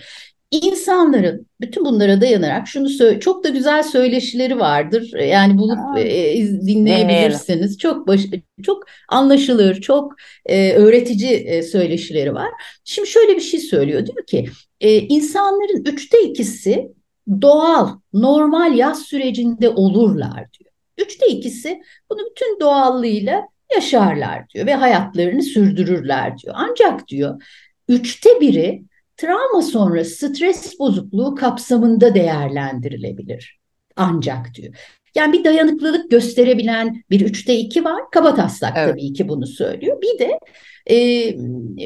[0.50, 5.12] İnsanların bütün bunlara dayanarak şunu söyle çok da güzel söyleşileri vardır.
[5.20, 7.78] Yani bulup Aa, e, iz- dinleyebilirsiniz.
[7.78, 8.20] Çok baş,
[8.62, 10.14] çok anlaşılır, çok
[10.46, 12.48] e, öğretici e, söyleşileri var.
[12.84, 14.06] Şimdi şöyle bir şey söylüyor.
[14.06, 14.48] Diyor ki
[14.80, 16.88] e, insanların üçte ikisi
[17.42, 20.70] doğal, normal yaz sürecinde olurlar diyor.
[20.98, 21.80] Üçte ikisi
[22.11, 23.42] bunu bütün doğallığıyla
[23.74, 26.54] yaşarlar diyor ve hayatlarını sürdürürler diyor.
[26.58, 27.42] Ancak diyor
[27.88, 28.82] üçte biri
[29.18, 33.59] travma sonrası stres bozukluğu kapsamında değerlendirilebilir.
[33.96, 34.74] Ancak diyor.
[35.14, 38.02] Yani bir dayanıklılık gösterebilen bir üçte iki var.
[38.12, 38.90] Kabataslak Evet.
[38.90, 40.02] tabii ki bunu söylüyor.
[40.02, 40.38] Bir de
[40.90, 40.96] e,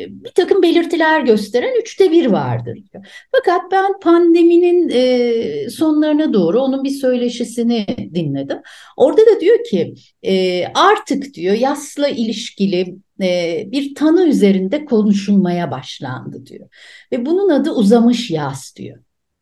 [0.09, 3.27] bir takım belirtiler gösteren üçte bir vardır diyor.
[3.33, 8.59] Fakat ben pandeminin e, sonlarına doğru onun bir söyleşisini dinledim.
[8.97, 16.47] Orada da diyor ki e, artık diyor yasla ilişkili e, bir tanı üzerinde konuşulmaya başlandı
[16.47, 16.69] diyor.
[17.13, 18.99] Ve bunun adı uzamış yas diyor.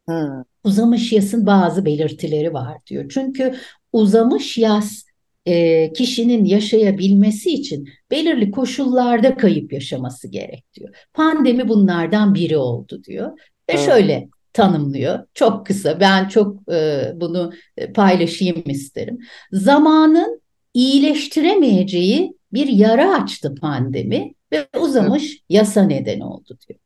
[0.08, 3.10] hmm, Uzamış yasın bazı belirtileri var diyor.
[3.14, 3.54] Çünkü
[3.92, 5.02] uzamış yas
[5.46, 10.94] e, kişinin yaşayabilmesi için belirli koşullarda kayıp yaşaması gerek diyor.
[11.14, 13.28] Pandemi bunlardan biri oldu diyor.
[13.70, 13.84] Ve Evet.
[13.84, 15.18] şöyle tanımlıyor.
[15.34, 16.00] Çok kısa.
[16.00, 19.18] Ben çok e, bunu e, paylaşayım isterim.
[19.52, 20.42] Zamanın
[20.74, 26.80] iyileştiremeyeceği bir yara açtı pandemi ve uzamış yasa neden oldu diyor.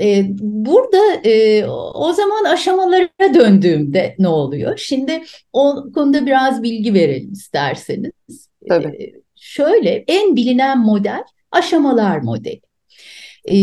[0.00, 4.76] E, burada e, o zaman aşamalara döndüğümde ne oluyor?
[4.76, 8.12] Şimdi o konuda biraz bilgi verelim isterseniz.
[8.68, 8.86] Tabii.
[8.86, 12.60] E, şöyle en bilinen model aşamalar modeli.
[13.44, 13.56] E,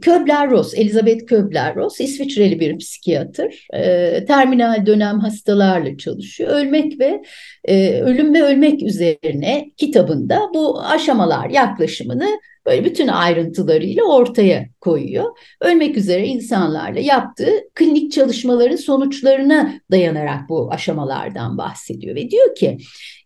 [0.00, 3.66] Köbler-Ross, Elizabeth Köbler-Ross İsviçreli bir psikiyatr.
[3.74, 6.50] E, terminal dönem hastalarla çalışıyor.
[6.50, 7.22] Ölmek ve
[7.64, 12.28] e, Ölüm ve Ölmek üzerine kitabında bu aşamalar yaklaşımını
[12.66, 15.38] böyle bütün ayrıntılarıyla ortaya koyuyor.
[15.60, 22.78] Ölmek üzere insanlarla yaptığı klinik çalışmaların sonuçlarına dayanarak bu aşamalardan bahsediyor ve diyor ki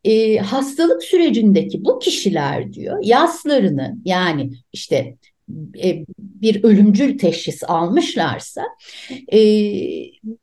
[0.04, 5.16] e, hastalık sürecindeki bu kişiler diyor yaslarını yani işte
[6.18, 8.62] bir ölümcül teşhis almışlarsa
[9.32, 9.38] e,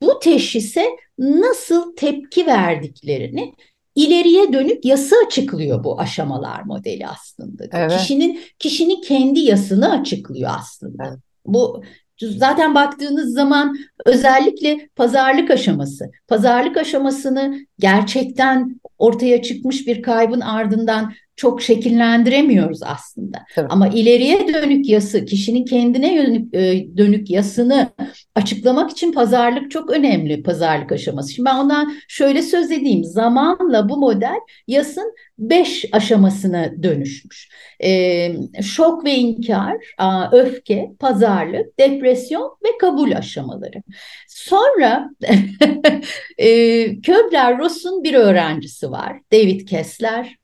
[0.02, 3.54] bu teşhise nasıl tepki verdiklerini
[3.96, 7.64] ileriye dönük yası açıklıyor bu aşamalar modeli aslında.
[7.72, 7.98] Evet.
[7.98, 11.04] Kişinin kişinin kendi yasını açıklıyor aslında.
[11.08, 11.20] Evet.
[11.46, 11.84] Bu
[12.22, 21.62] zaten baktığınız zaman özellikle pazarlık aşaması, pazarlık aşamasını gerçekten ortaya çıkmış bir kaybın ardından çok
[21.62, 23.38] şekillendiremiyoruz aslında.
[23.56, 23.68] Tabii.
[23.70, 27.90] Ama ileriye dönük yası, kişinin kendine yönük, e, dönük yasını
[28.36, 31.34] açıklamak için pazarlık çok önemli pazarlık aşaması.
[31.34, 33.04] Şimdi ben ondan şöyle söz edeyim.
[33.04, 37.50] Zamanla bu model yasın beş aşamasına dönüşmüş.
[37.84, 39.78] E, şok ve inkar,
[40.32, 43.84] öfke, pazarlık, depresyon ve kabul aşamaları.
[44.28, 45.10] Sonra
[46.38, 46.48] e,
[47.02, 50.38] Köbler-Ross'un bir öğrencisi var, David Kessler.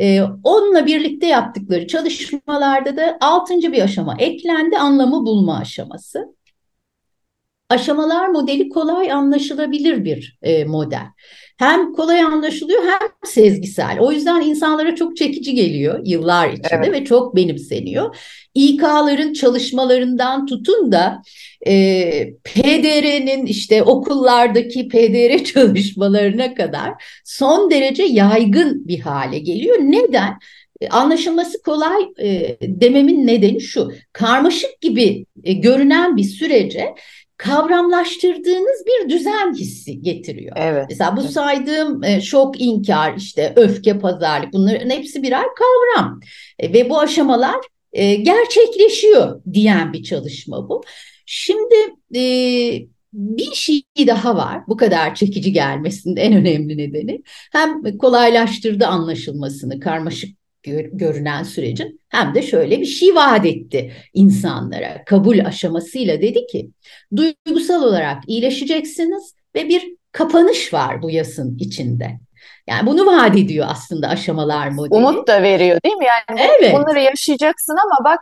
[0.00, 6.36] Ee, onunla birlikte yaptıkları çalışmalarda da altıncı bir aşama eklendi, anlamı bulma aşaması.
[7.70, 11.06] Aşamalar modeli kolay anlaşılabilir bir e, model.
[11.56, 13.98] Hem kolay anlaşılıyor hem sezgisel.
[14.00, 16.92] O yüzden insanlara çok çekici geliyor yıllar içinde evet.
[16.92, 18.16] ve çok benimseniyor.
[18.54, 21.22] İK'ların çalışmalarından tutun da
[21.66, 26.92] e, PDR'nin işte okullardaki PDR çalışmalarına kadar
[27.24, 29.76] son derece yaygın bir hale geliyor.
[29.80, 30.38] Neden?
[30.80, 33.92] E, anlaşılması kolay e, dememin nedeni şu.
[34.12, 36.94] Karmaşık gibi e, görünen bir sürece
[37.36, 40.56] kavramlaştırdığınız bir düzen hissi getiriyor.
[40.56, 40.86] Evet.
[40.90, 46.20] Mesela bu saydığım e, şok, inkar, işte öfke, pazarlık bunların hepsi birer kavram.
[46.58, 47.56] E, ve bu aşamalar
[47.92, 50.82] e, gerçekleşiyor diyen bir çalışma bu.
[51.26, 51.74] Şimdi
[52.14, 52.22] e,
[53.12, 57.22] bir şey daha var bu kadar çekici gelmesinin en önemli nedeni.
[57.52, 60.45] Hem kolaylaştırdı anlaşılmasını, karmaşık
[60.92, 65.04] görünen sürecin hem de şöyle bir şey vaat etti insanlara.
[65.04, 66.70] Kabul aşamasıyla dedi ki
[67.16, 72.10] duygusal olarak iyileşeceksiniz ve bir kapanış var bu yasın içinde.
[72.66, 74.98] Yani bunu vaat ediyor aslında aşamalar modeli.
[74.98, 76.04] Umut da veriyor değil mi?
[76.04, 76.74] Yani evet.
[76.74, 78.20] bunları yaşayacaksın ama bak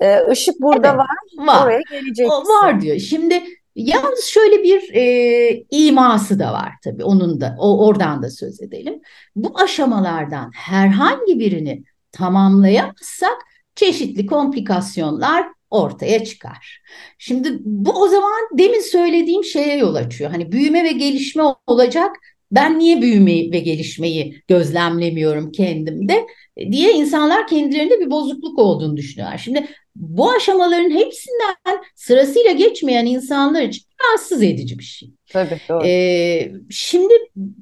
[0.00, 1.66] e, ışık burada evet, var, var.
[1.66, 2.34] Oraya geleceksin.
[2.34, 2.98] O var diyor.
[2.98, 3.42] Şimdi
[3.80, 9.00] Yalnız şöyle bir e, iması da var tabii onun da o oradan da söz edelim.
[9.36, 13.38] Bu aşamalardan herhangi birini tamamlayamazsak
[13.74, 16.82] çeşitli komplikasyonlar ortaya çıkar.
[17.18, 20.30] Şimdi bu o zaman demin söylediğim şeye yol açıyor.
[20.30, 22.16] Hani büyüme ve gelişme olacak.
[22.52, 26.26] Ben niye büyümeyi ve gelişmeyi gözlemlemiyorum kendimde
[26.70, 29.38] diye insanlar kendilerinde bir bozukluk olduğunu düşünüyorlar.
[29.38, 35.10] Şimdi bu aşamaların hepsinden sırasıyla geçmeyen insanlar için rahatsız edici bir şey.
[35.28, 35.86] Tabii doğru.
[35.86, 37.14] Ee, şimdi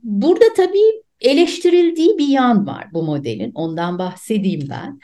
[0.03, 3.53] burada tabii eleştirildiği bir yan var bu modelin.
[3.55, 5.01] Ondan bahsedeyim ben.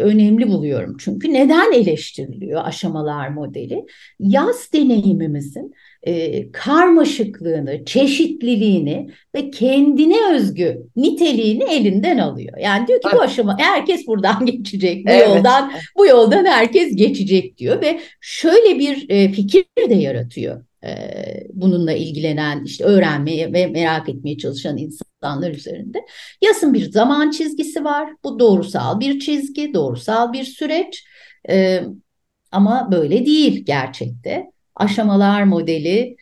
[0.00, 3.84] Önemli buluyorum çünkü neden eleştiriliyor aşamalar modeli?
[4.20, 12.58] Yaz deneyimimizin e, karmaşıklığını, çeşitliliğini ve kendine özgü niteliğini elinden alıyor.
[12.58, 15.28] Yani diyor ki bu aşama herkes buradan geçecek, bu evet.
[15.28, 20.64] yoldan bu yoldan herkes geçecek diyor ve şöyle bir e, fikir de yaratıyor.
[21.52, 25.98] Bununla ilgilenen, işte öğrenmeye ve merak etmeye çalışan insanlar üzerinde.
[26.42, 28.12] Yasın bir zaman çizgisi var.
[28.24, 31.04] Bu doğrusal bir çizgi, doğrusal bir süreç.
[32.52, 34.44] Ama böyle değil gerçekte
[34.76, 36.16] aşamalar modeli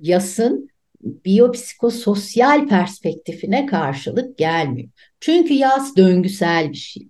[0.00, 0.68] yasın
[1.00, 4.88] biyopsikososyal perspektifine karşılık gelmiyor.
[5.20, 7.08] Çünkü yas döngüsel bir şey.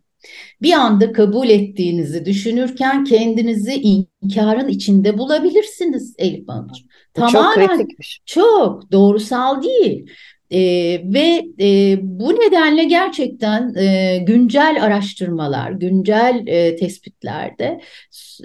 [0.62, 6.86] Bir anda kabul ettiğinizi düşünürken kendinizi inkarın içinde bulabilirsiniz Elif Hanımcığım.
[7.14, 8.20] Tamamen çok kritikmiş.
[8.26, 10.10] Çok doğrusal değil.
[10.50, 10.60] E,
[11.04, 17.80] ve e, bu nedenle gerçekten e, güncel araştırmalar, güncel e, tespitlerde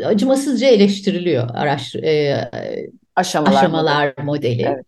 [0.05, 2.49] acımasızca eleştiriliyor araştır, e,
[3.21, 4.25] aşamalar, aşamalar modeli.
[4.25, 4.61] modeli.
[4.61, 4.85] Evet.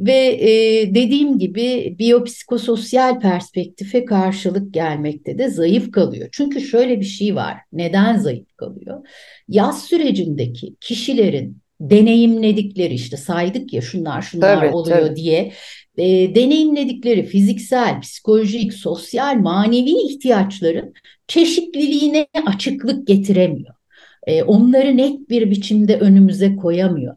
[0.00, 0.50] Ve e,
[0.94, 6.28] dediğim gibi biyopsikososyal perspektife karşılık gelmekte de zayıf kalıyor.
[6.32, 7.56] Çünkü şöyle bir şey var.
[7.72, 9.06] Neden zayıf kalıyor?
[9.48, 15.16] Yaz sürecindeki kişilerin deneyimledikleri işte saydık ya şunlar şunlar tabii, oluyor tabii.
[15.16, 15.52] diye
[15.98, 20.92] e, deneyimledikleri fiziksel, psikolojik, sosyal, manevi ihtiyaçların
[21.28, 23.74] çeşitliliğine açıklık getiremiyor.
[24.26, 27.16] E, onları net bir biçimde önümüze koyamıyor.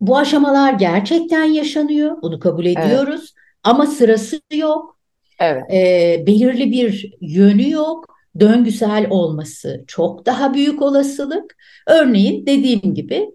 [0.00, 3.58] Bu aşamalar gerçekten yaşanıyor, bunu kabul ediyoruz evet.
[3.64, 4.98] ama sırası yok.
[5.40, 5.62] Evet.
[5.72, 11.56] E, belirli bir yönü yok döngüsel olması çok daha büyük olasılık.
[11.86, 13.30] Örneğin dediğim gibi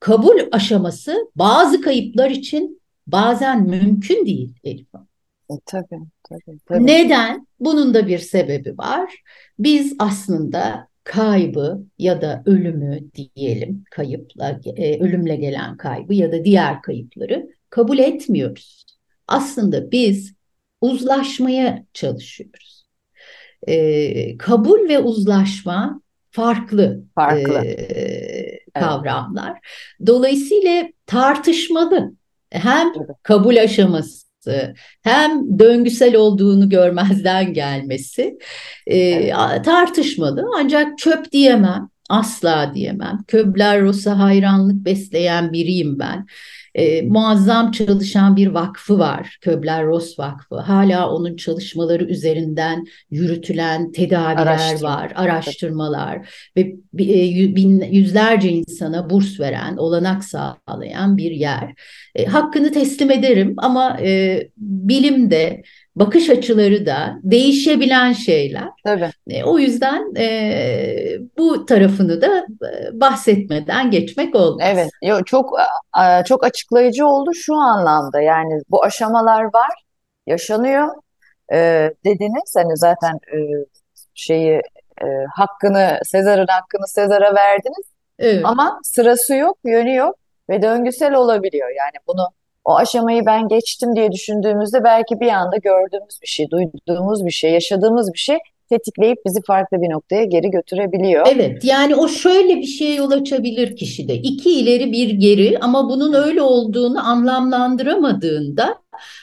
[0.00, 5.08] kabul aşaması bazı kayıplar için bazen mümkün değil Elif Hanım.
[5.50, 6.86] E, tabii, tabii, tabii.
[6.86, 7.46] Neden?
[7.60, 9.22] Bunun da bir sebebi var.
[9.58, 16.82] Biz aslında kaybı ya da ölümü diyelim kayıpla e, ölümle gelen kaybı ya da diğer
[16.82, 18.86] kayıpları kabul etmiyoruz.
[19.28, 20.34] Aslında biz
[20.80, 22.86] uzlaşmaya çalışıyoruz.
[23.68, 27.64] E, kabul ve uzlaşma farklı, Farklı.
[27.66, 29.58] e, kavramlar.
[30.06, 32.12] Dolayısıyla tartışmalı.
[32.50, 34.31] Hem kabul aşaması
[35.02, 38.38] hem döngüsel olduğunu görmezden gelmesi
[38.86, 39.64] e, Evet.
[39.64, 40.44] tartışmalı.
[40.58, 43.18] Ancak çöp diyemem, asla diyemem.
[43.28, 46.26] Köbler-Ross'a hayranlık besleyen biriyim ben.
[46.74, 50.56] E, muazzam çalışan bir vakfı var, Köbler-Ross Vakfı.
[50.56, 54.90] Hala onun çalışmaları üzerinden yürütülen tedaviler Araştırma.
[54.90, 61.74] var, araştırmalar ve e, bin, yüzlerce insana burs veren, olanak sağlayan bir yer.
[62.14, 65.62] E, hakkını teslim ederim ama e, bilim de
[65.96, 68.68] bakış açıları da değişebilen şeyler.
[68.84, 69.10] Tabii.
[69.30, 74.68] E, o yüzden e, bu tarafını da e, bahsetmeden geçmek olmaz.
[74.72, 75.58] Evet, yo, çok
[76.26, 78.20] çok açıklayıcı oldu şu anlamda.
[78.20, 79.84] Yani bu aşamalar var,
[80.26, 80.88] yaşanıyor.
[81.52, 83.38] E, dediniz hani zaten e,
[84.14, 84.62] şeyi
[85.02, 88.42] e, hakkını Sezar'ın hakkını Sezar'a verdiniz Evet.
[88.44, 90.16] ama sırası yok, yönü yok
[90.50, 91.68] ve döngüsel olabiliyor.
[91.68, 92.28] Yani bunu
[92.64, 97.52] o aşamayı ben geçtim diye düşündüğümüzde belki bir anda gördüğümüz bir şey, duyduğumuz bir şey,
[97.52, 101.26] yaşadığımız bir şey tetikleyip bizi farklı bir noktaya geri götürebiliyor.
[101.34, 104.14] Evet, yani o şöyle bir şeye yol açabilir kişide.
[104.14, 108.74] İki ileri bir geri ama bunun öyle olduğunu anlamlandıramadığında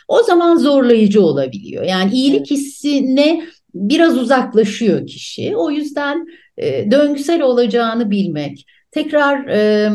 [0.07, 1.83] o zaman zorlayıcı olabiliyor.
[1.83, 3.41] Yani iyilik hissine
[3.73, 5.57] biraz uzaklaşıyor kişi.
[5.57, 6.25] O yüzden
[6.57, 9.89] e, döngüsel olacağını bilmek, tekrar e,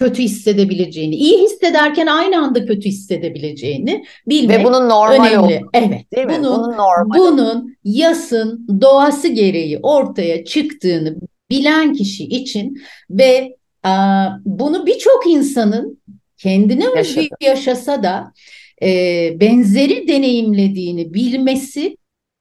[0.00, 5.52] kötü hissedebileceğini, iyi hissederken aynı anda kötü hissedebileceğini bilmek Ve bunun normali önemli.
[5.52, 6.32] yok, Evet, değil mi?
[6.38, 7.18] bunun Bunun normali.
[7.20, 11.16] bunun yasın doğası gereği ortaya çıktığını
[11.50, 16.00] bilen kişi için ve a, bunu birçok insanın
[16.38, 17.26] kendine Yaşadı.
[17.40, 18.32] yaşasa da
[18.82, 18.88] e,
[19.40, 21.96] benzeri deneyimlediğini bilmesi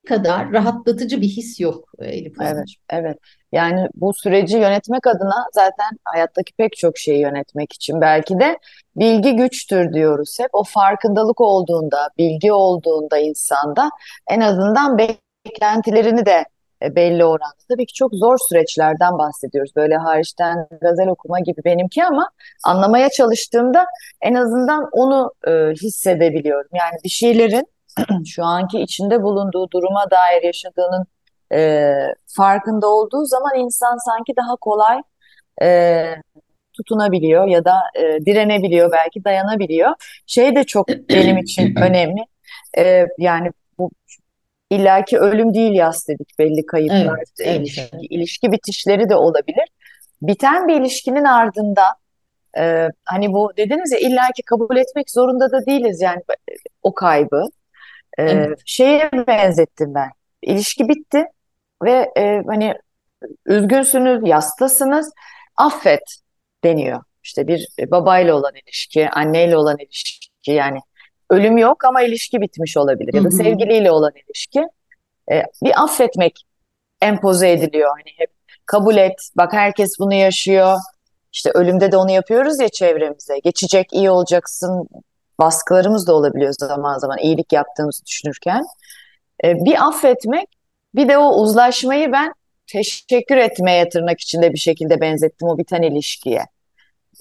[0.09, 2.57] kadar rahatlatıcı bir his yok e, Elif Hanım.
[2.57, 3.17] Evet, evet.
[3.51, 8.57] Yani bu süreci yönetmek adına zaten hayattaki pek çok şeyi yönetmek için belki de
[8.95, 10.49] bilgi güçtür diyoruz hep.
[10.53, 13.89] O farkındalık olduğunda, bilgi olduğunda insanda
[14.29, 16.45] en azından beklentilerini de
[16.83, 17.63] e, belli oranda.
[17.69, 19.71] Tabii ki çok zor süreçlerden bahsediyoruz.
[19.75, 22.29] Böyle hariçten gazel okuma gibi benimki ama
[22.63, 23.85] anlamaya çalıştığımda
[24.21, 26.69] en azından onu e, hissedebiliyorum.
[26.73, 27.67] Yani bir şeylerin
[28.25, 31.05] şu anki içinde bulunduğu duruma dair yaşadığının
[31.53, 31.93] e,
[32.27, 35.01] farkında olduğu zaman insan sanki daha kolay
[35.61, 36.15] e,
[36.73, 39.93] tutunabiliyor ya da e, direnebiliyor, belki dayanabiliyor.
[40.27, 42.21] Şey de çok benim için önemli.
[42.77, 43.91] E, yani bu
[44.69, 49.67] illaki ölüm değil yas dedik belli kayıplar, Evet, evet, ilişki, ilişki bitişleri de olabilir.
[50.21, 51.95] Biten bir ilişkinin ardından
[52.57, 56.21] e, hani bu dediniz ya illaki kabul etmek zorunda da değiliz yani
[56.83, 57.43] o kaybı.
[58.19, 58.59] E, Evet.
[58.65, 60.09] şeye benzettim ben.
[60.41, 61.25] İlişki bitti
[61.83, 62.73] ve e, hani
[63.45, 65.11] üzgünsünüz, yastasınız,
[65.57, 66.15] affet
[66.63, 67.03] deniyor.
[67.23, 70.79] İşte bir babayla olan ilişki, anneyle olan ilişki yani
[71.29, 74.67] ölüm yok ama ilişki bitmiş olabilir ya da sevgiliyle olan ilişki.
[75.31, 76.45] E, bir affetmek
[77.01, 77.89] empoze ediliyor.
[77.89, 78.29] Hani hep
[78.65, 80.77] kabul et, bak herkes bunu yaşıyor.
[81.33, 83.39] İşte ölümde de onu yapıyoruz ya çevremize.
[83.39, 84.87] Geçecek, iyi olacaksın.
[85.39, 88.63] Baskılarımız da olabiliyor zaman zaman iyilik yaptığımızı düşünürken.
[89.43, 90.47] E, bir affetmek,
[90.95, 92.33] bir de o uzlaşmayı ben
[92.67, 96.45] teşekkür etmeye tırnak içinde bir şekilde benzettim o biten ilişkiye.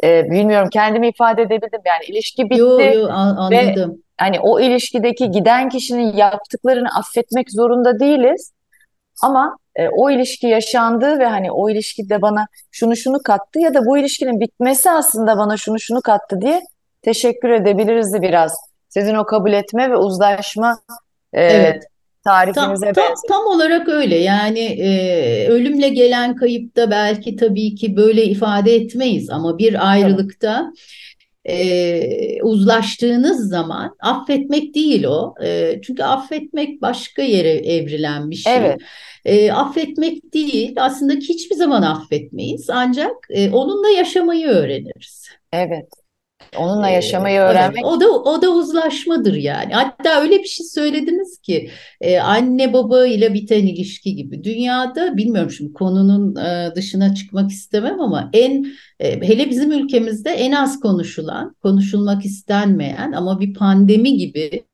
[0.04, 1.81] E, bilmiyorum kendimi ifade edebildim.
[1.87, 2.61] Yani ilişki bitti.
[2.61, 4.02] Yo yo an- anladım.
[4.18, 8.52] Hani o ilişkideki giden kişinin yaptıklarını affetmek zorunda değiliz.
[9.22, 13.87] Ama e, o ilişki yaşandı ve hani o ilişkide bana şunu şunu kattı ya da
[13.87, 16.62] bu ilişkinin bitmesi aslında bana şunu şunu kattı diye
[17.03, 18.53] teşekkür edebiliriz de biraz.
[18.89, 20.79] Sizin o kabul etme ve uzlaşma
[21.33, 21.83] e, Evet.
[22.25, 23.29] Tam, tarifinize tam, benziyor.
[23.29, 24.17] tam olarak öyle.
[24.17, 30.73] Yani e, ölümle gelen kayıpta belki tabii ki böyle ifade etmeyiz ama bir ayrılıkta
[31.45, 35.35] e, uzlaştığınız zaman affetmek değil o.
[35.45, 38.57] E, çünkü affetmek başka yere evrilen bir şey.
[38.57, 38.81] Evet.
[39.25, 40.75] E, affetmek değil.
[40.77, 42.71] Aslında hiçbir zaman affetmeyiz.
[42.71, 45.29] Ancak e, onunla yaşamayı öğreniriz.
[45.53, 45.89] Evet.
[46.57, 49.75] Onunla Ee, yaşamayı öğrenmek o da o da uzlaşmadır yani.
[49.75, 54.44] Hatta öyle bir şey söylediniz ki e, anne baba ile biten ilişki gibi.
[54.44, 58.67] Dünyada bilmiyorum şimdi konunun e, dışına çıkmak istemem ama en
[59.01, 64.65] e, hele bizim ülkemizde en az konuşulan, konuşulmak istenmeyen ama bir pandemi gibi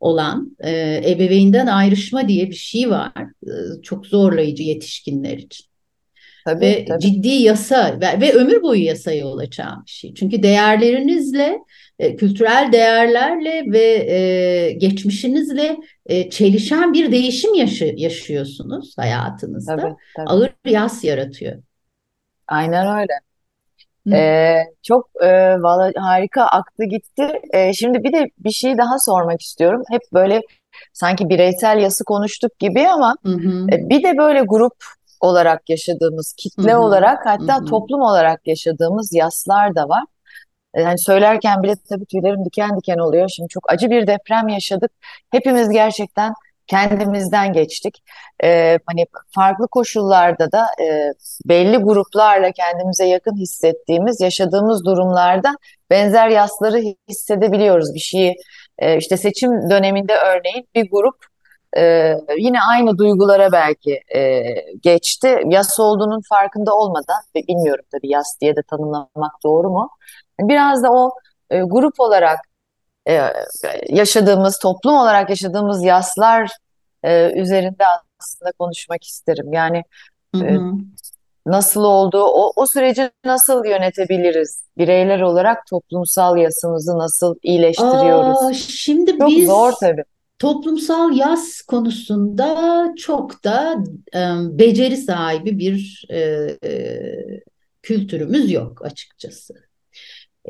[0.00, 0.70] olan e,
[1.10, 3.12] ebeveynden ayrışma diye bir şey var.
[3.42, 5.66] E, çok zorlayıcı yetişkinler için.
[6.46, 7.00] Tabii Ve tabii.
[7.00, 10.14] ciddi yasa ve, ve ömür boyu yasaya açan bir şey.
[10.14, 11.58] Çünkü değerlerinizle,
[11.98, 15.76] e, kültürel değerlerle ve e, geçmişinizle
[16.06, 19.76] e, çelişen bir değişim yaşı, yaşıyorsunuz hayatınızda.
[19.76, 20.26] Tabii, tabii.
[20.30, 21.62] Ağır yas yaratıyor.
[22.48, 23.12] Aynen öyle.
[24.12, 25.28] Ee, çok e,
[25.62, 27.40] valla harika aktı gitti.
[27.54, 29.82] Ee, şimdi bir de bir şey daha sormak istiyorum.
[29.90, 30.40] Hep böyle
[30.92, 34.74] sanki bireysel yası konuştuk gibi ama Hı hı, e, bir de böyle grup
[35.20, 37.64] olarak yaşadığımız, kitle hı, olarak hatta hı.
[37.64, 40.04] toplum olarak yaşadığımız yaslar da var.
[40.74, 43.28] E, Hani söylerken bile tabii tüylerim diken diken oluyor.
[43.28, 44.90] Şimdi çok acı bir deprem yaşadık.
[45.30, 46.32] Hepimiz gerçekten
[46.66, 48.02] kendimizden geçtik.
[48.44, 51.12] E, hani farklı koşullarda da e,
[51.46, 55.56] belli gruplarla kendimize yakın hissettiğimiz, yaşadığımız durumlarda
[55.90, 57.94] benzer yasları hissedebiliyoruz.
[57.94, 58.36] Bir şeyi
[58.78, 61.16] e, işte seçim döneminde örneğin bir grup
[61.76, 64.42] e, yine aynı duygulara belki e,
[64.82, 65.40] geçti.
[65.46, 69.90] Yas olduğunun farkında olmadan ve bilmiyorum tabii yas diye de tanımlamak doğru mu?
[70.40, 71.10] Biraz da o
[71.50, 72.38] e, grup olarak
[73.08, 73.20] e,
[73.88, 76.50] yaşadığımız, toplum olarak yaşadığımız yaslar
[77.02, 77.84] e, üzerinde
[78.20, 79.52] aslında konuşmak isterim.
[79.52, 79.82] Yani
[80.36, 80.58] Hı e,
[81.46, 84.64] nasıl oldu, o, o süreci nasıl yönetebiliriz?
[84.78, 88.42] Bireyler olarak toplumsal yasımızı nasıl iyileştiriyoruz?
[88.42, 90.04] Aa, şimdi Çok zor biz tabii.
[90.38, 93.84] Toplumsal yas konusunda çok da
[94.14, 94.20] e,
[94.58, 96.18] beceri sahibi bir e,
[96.64, 97.10] e,
[97.82, 99.54] kültürümüz yok açıkçası.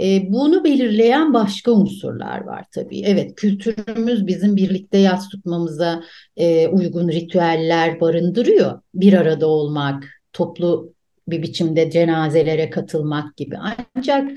[0.03, 3.03] E, bunu belirleyen başka unsurlar var tabii.
[3.03, 6.03] Evet, kültürümüz bizim birlikte yas tutmamıza
[6.37, 8.81] e, uygun ritüeller barındırıyor.
[8.95, 10.95] Bir arada olmak, toplu
[11.29, 13.57] bir biçimde cenazelere katılmak gibi.
[13.97, 14.31] Ancak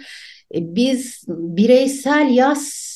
[0.56, 2.89] e, biz bireysel yas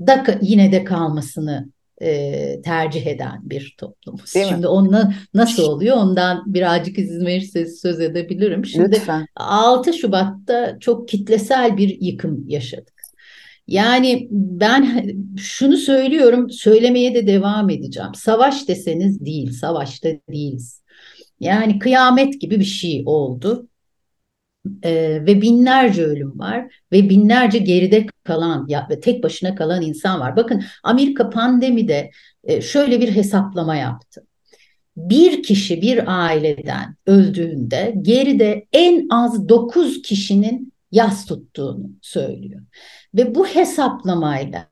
[0.00, 4.34] da yine de kalmasını e, tercih eden bir toplumuz.
[4.34, 4.52] Değil mi?
[4.52, 5.96] Şimdi onunla nasıl oluyor?
[5.96, 8.66] Ondan birazcık izin verirseniz söz edebilirim.
[8.66, 9.26] Şimdi Lütfen.
[9.36, 12.96] 6 Şubat'ta çok kitlesel bir yıkım yaşadık.
[13.66, 18.10] Yani ben şunu söylüyorum, söylemeye de devam edeceğim.
[18.14, 20.82] Savaş deseniz değil, savaşta değiliz.
[21.40, 23.68] Yani kıyamet gibi bir şey oldu.
[24.84, 30.20] Ee, ve binlerce ölüm var ve binlerce geride kalan ya ve tek başına kalan insan
[30.20, 30.36] var.
[30.36, 32.10] Bakın Amerika pandemide
[32.44, 34.26] e, şöyle bir hesaplama yaptı.
[34.96, 42.62] Bir kişi bir aileden öldüğünde geride en az 9 kişinin yas tuttuğunu söylüyor.
[43.14, 44.68] Ve bu hesaplamayla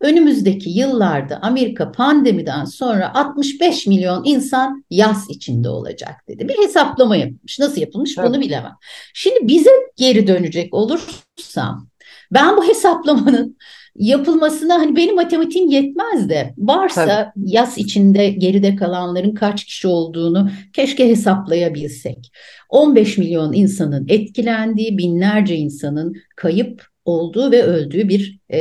[0.00, 6.48] önümüzdeki yıllarda Amerika pandemiden sonra 65 milyon insan yas içinde olacak dedi.
[6.48, 7.58] Bir hesaplama yapılmış.
[7.58, 8.44] Nasıl yapılmış bunu Tabii.
[8.44, 8.74] bilemem.
[9.14, 11.88] Şimdi bize geri dönecek olursam
[12.32, 13.56] ben bu hesaplamanın
[13.98, 17.50] yapılmasına hani benim matematiğim yetmez de varsa Tabii.
[17.52, 22.32] yas içinde geride kalanların kaç kişi olduğunu keşke hesaplayabilsek.
[22.68, 28.58] 15 milyon insanın etkilendiği, binlerce insanın kayıp olduğu ve öldüğü bir e,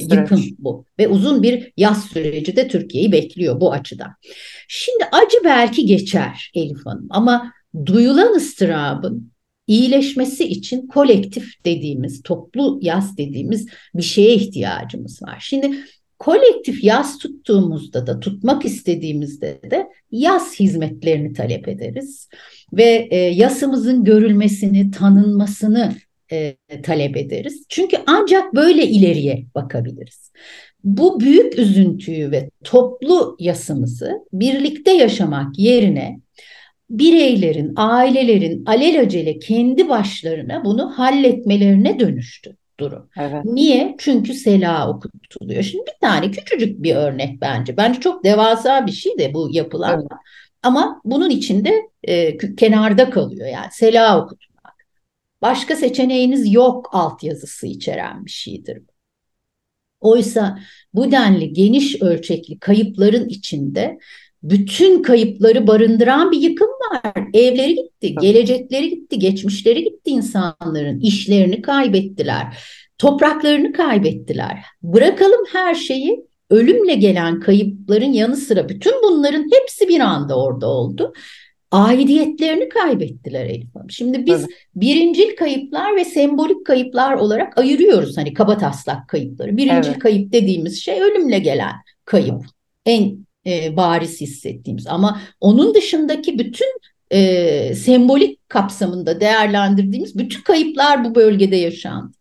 [0.00, 0.12] Süreç.
[0.12, 0.84] yıkım bu.
[0.98, 4.10] Ve uzun bir yaz süreci de Türkiye'yi bekliyor bu açıdan.
[4.68, 7.52] Şimdi acı belki geçer Elif Hanım ama
[7.86, 9.29] duyulan ıstırabın
[9.70, 15.36] iyileşmesi için kolektif dediğimiz, toplu yas dediğimiz bir şeye ihtiyacımız var.
[15.40, 15.70] Şimdi
[16.18, 22.28] kolektif yas tuttuğumuzda da, tutmak istediğimizde de yas hizmetlerini talep ederiz.
[22.72, 25.94] Ve e, yasımızın görülmesini, tanınmasını
[26.32, 27.64] e, talep ederiz.
[27.68, 30.32] Çünkü ancak böyle ileriye bakabiliriz.
[30.84, 36.20] Bu büyük üzüntüyü ve toplu yasımızı birlikte yaşamak yerine
[36.90, 43.08] bireylerin, ailelerin alelacele kendi başlarına bunu halletmelerine dönüştü durum.
[43.18, 43.44] Evet.
[43.44, 43.94] Niye?
[43.98, 45.62] Çünkü sela okutuluyor.
[45.62, 47.76] Şimdi bir tane küçücük bir örnek bence.
[47.76, 50.00] Bence çok devasa bir şey de bu yapılan.
[50.00, 50.20] Evet.
[50.62, 54.74] Ama bunun içinde e, kenarda kalıyor yani sela okutmak.
[55.42, 58.82] Başka seçeneğiniz yok altyazısı içeren bir şeydir.
[60.00, 60.58] Oysa
[60.94, 63.98] bu denli geniş ölçekli kayıpların içinde
[64.42, 67.24] bütün kayıpları barındıran bir yıkım var.
[67.34, 72.58] Evleri gitti, gelecekleri gitti, geçmişleri gitti insanların, işlerini kaybettiler,
[72.98, 74.64] topraklarını kaybettiler.
[74.82, 81.12] Bırakalım her şeyi, ölümle gelen kayıpların yanı sıra bütün bunların hepsi bir anda orada oldu.
[81.72, 83.90] aidiyetlerini kaybettiler Elif Hanım.
[83.90, 84.52] Şimdi biz Tabii.
[84.74, 89.56] birincil kayıplar ve sembolik kayıplar olarak ayırıyoruz hani kabataslak kayıpları.
[89.56, 89.98] Birincil Evet.
[89.98, 91.72] kayıp dediğimiz şey ölümle gelen
[92.04, 92.42] kayıp.
[92.86, 96.80] En e, bariz hissettiğimiz ama onun dışındaki bütün
[97.10, 102.16] e, sembolik kapsamında değerlendirdiğimiz bütün kayıplar bu bölgede yaşandı.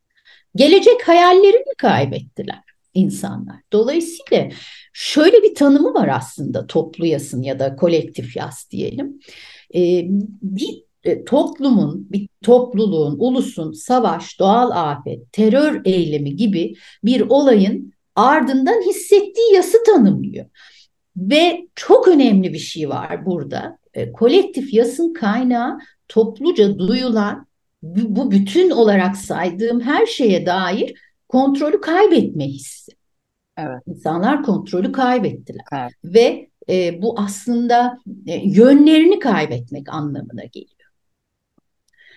[0.56, 2.62] Gelecek hayallerini kaybettiler
[2.94, 3.56] insanlar.
[3.74, 4.50] Dolayısıyla
[4.94, 9.20] şöyle bir tanımı var aslında toplu yasın ya da kolektif yas diyelim.
[9.76, 10.06] E,
[10.42, 18.82] bir e, toplumun, bir topluluğun, ulusun savaş, doğal afet, terör eylemi gibi bir olayın ardından
[18.90, 20.46] hissettiği yası tanımlıyor.
[21.20, 23.78] Ve çok önemli bir şey var burada.
[23.94, 27.48] E, kolektif yasın kaynağı topluca duyulan
[27.84, 30.94] bu, bütün olarak saydığım her şeye dair
[31.28, 32.92] kontrolü kaybetme hissi.
[33.58, 33.82] Evet.
[33.88, 35.66] İnsanlar kontrolü kaybettiler.
[35.74, 35.92] Evet.
[36.04, 37.98] Ve e, bu aslında
[38.28, 40.79] e, yönlerini kaybetmek anlamına geliyor.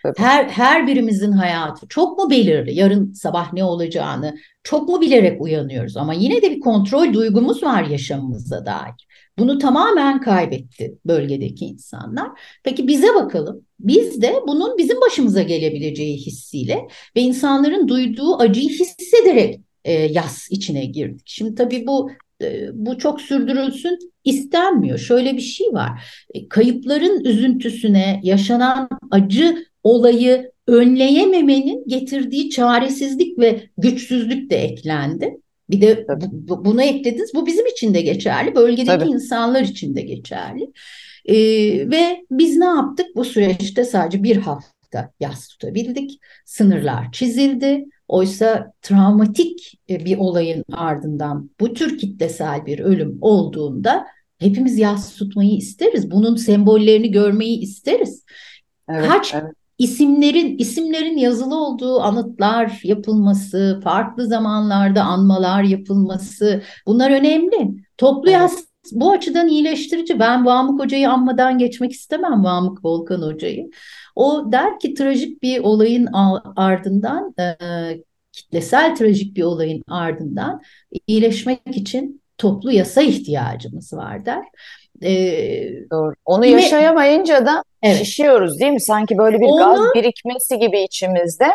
[0.02, 0.18] Tabii.
[0.18, 2.74] Her her birimizin hayatı çok mu belirli?
[2.74, 5.96] Yarın sabah ne olacağını çok mu bilerek uyanıyoruz?
[5.96, 9.06] Ama yine de bir kontrol duygumuz var yaşamımıza dair.
[9.38, 12.28] Bunu tamamen kaybetti bölgedeki insanlar.
[12.64, 13.66] Peki bize bakalım.
[13.80, 20.84] Biz de bunun bizim başımıza gelebileceği hissiyle ve insanların duyduğu acıyı hissederek e, yas içine
[20.84, 21.22] girdik.
[21.26, 22.10] Şimdi tabii bu
[22.42, 24.98] e, bu çok sürdürülsün istenmiyor.
[24.98, 26.04] Şöyle bir şey var.
[26.34, 35.36] E, kayıpların üzüntüsüne yaşanan acı olayı önleyememenin getirdiği çaresizlik ve güçsüzlük de eklendi.
[35.70, 37.30] Bir de bu- bunu eklediniz.
[37.34, 38.54] Bu bizim için de geçerli.
[38.54, 39.08] Bölgedeki Tabii.
[39.10, 40.72] insanlar için de geçerli.
[41.26, 41.34] Ee,
[41.90, 43.06] ve biz ne yaptık?
[43.16, 46.18] Bu süreçte sadece bir hafta yas tutabildik.
[46.44, 47.84] Sınırlar çizildi.
[48.08, 54.06] Oysa travmatik e, bir olayın ardından bu tür kitlesel bir ölüm olduğunda
[54.38, 56.10] hepimiz yas tutmayı isteriz.
[56.10, 58.24] Bunun sembollerini görmeyi isteriz.
[58.90, 59.52] Evet, Kaç evet.
[59.82, 67.70] İsimlerin isimlerin yazılı olduğu anıtlar yapılması, farklı zamanlarda anmalar yapılması bunlar önemli.
[67.98, 70.18] Toplu yas bu açıdan iyileştirici.
[70.18, 73.70] Ben Vamık Hoca'yı anmadan geçmek istemem Vamık Volkan Hoca'yı.
[74.16, 76.08] O der ki trajik bir olayın
[76.56, 77.54] ardından e,
[78.32, 80.62] kitlesel trajik bir olayın ardından
[81.06, 84.44] iyileşmek için toplu yasa ihtiyacımız var der.
[85.02, 85.10] E,
[85.90, 86.14] Doğru.
[86.24, 87.98] Onu yaşayamayınca da evet.
[87.98, 88.80] şişiyoruz değil mi?
[88.80, 91.46] Sanki böyle bir Onu- gaz birikmesi gibi içimizde.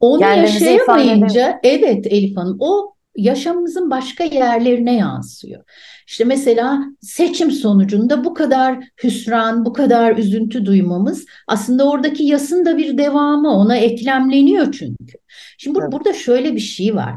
[0.00, 5.64] Onu yaşayamayınca evet Elif Hanım o yaşamımızın başka yerlerine yansıyor.
[6.06, 12.78] İşte mesela seçim sonucunda bu kadar hüsran, bu kadar üzüntü duymamız aslında oradaki yasın da
[12.78, 15.18] bir devamı ona eklemleniyor çünkü.
[15.58, 15.92] Şimdi Tabii.
[15.92, 17.14] burada şöyle bir şey var.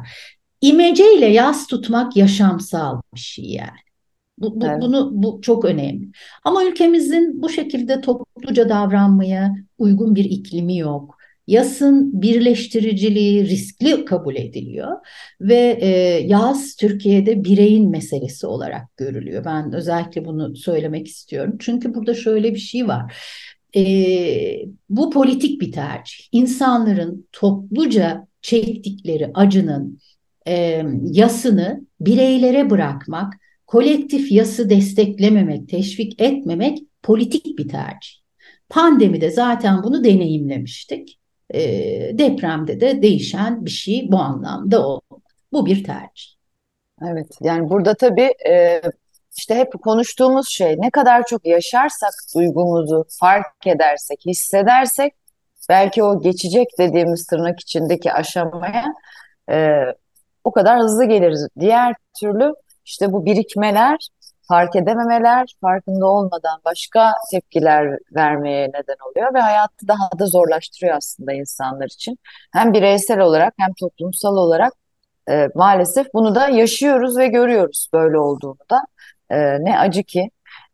[0.62, 3.87] İmeceyle yas tutmak yaşamsal bir şey yani.
[4.38, 4.82] Bu, bu- Evet.
[4.82, 6.10] bunu bu çok önemli.
[6.44, 11.18] Ama ülkemizin bu şekilde topluca davranmaya uygun bir iklimi yok.
[11.48, 14.98] Yasın birleştiriciliği riskli kabul ediliyor
[15.42, 15.88] ve e,
[16.28, 19.46] yas Türkiye'de bireyin meselesi olarak görülüyor.
[19.46, 21.56] Ben özellikle bunu söylemek istiyorum.
[21.60, 23.14] Çünkü burada şöyle bir şey var.
[23.76, 23.82] E,
[24.90, 26.18] bu politik bir tercih.
[26.32, 30.00] İnsanların topluca çektikleri acının
[30.48, 33.34] e, yasını bireylere bırakmak,
[33.68, 38.12] kolektif yası desteklememek, teşvik etmemek politik bir tercih.
[38.70, 41.20] Pandemide zaten bunu deneyimlemiştik.
[41.54, 41.62] E,
[42.18, 45.24] depremde de değişen bir şey bu anlamda olmadı.
[45.52, 46.38] Bu bir tercih.
[47.04, 47.28] Evet.
[47.42, 48.82] Yani burada tabii e,
[49.38, 55.14] işte hep konuştuğumuz şey ne kadar çok yaşarsak duygumuzu fark edersek, hissedersek
[55.70, 58.86] belki o geçecek dediğimiz tırnak içindeki aşamaya
[59.52, 59.70] e,
[60.44, 61.48] o kadar hızlı geliriz.
[61.60, 62.54] Diğer türlü
[62.88, 64.10] işte bu birikmeler,
[64.48, 71.34] fark edememeler, farkında olmadan başka tepkiler vermeye neden oluyor ve hayatı daha da zorlaştırıyor aslında
[71.34, 72.20] insanlar için.
[72.54, 74.74] Hem bireysel olarak hem toplumsal olarak
[75.30, 78.82] e, maalesef bunu da yaşıyoruz ve görüyoruz böyle olduğunu da.
[79.30, 80.32] E, ne acı ki.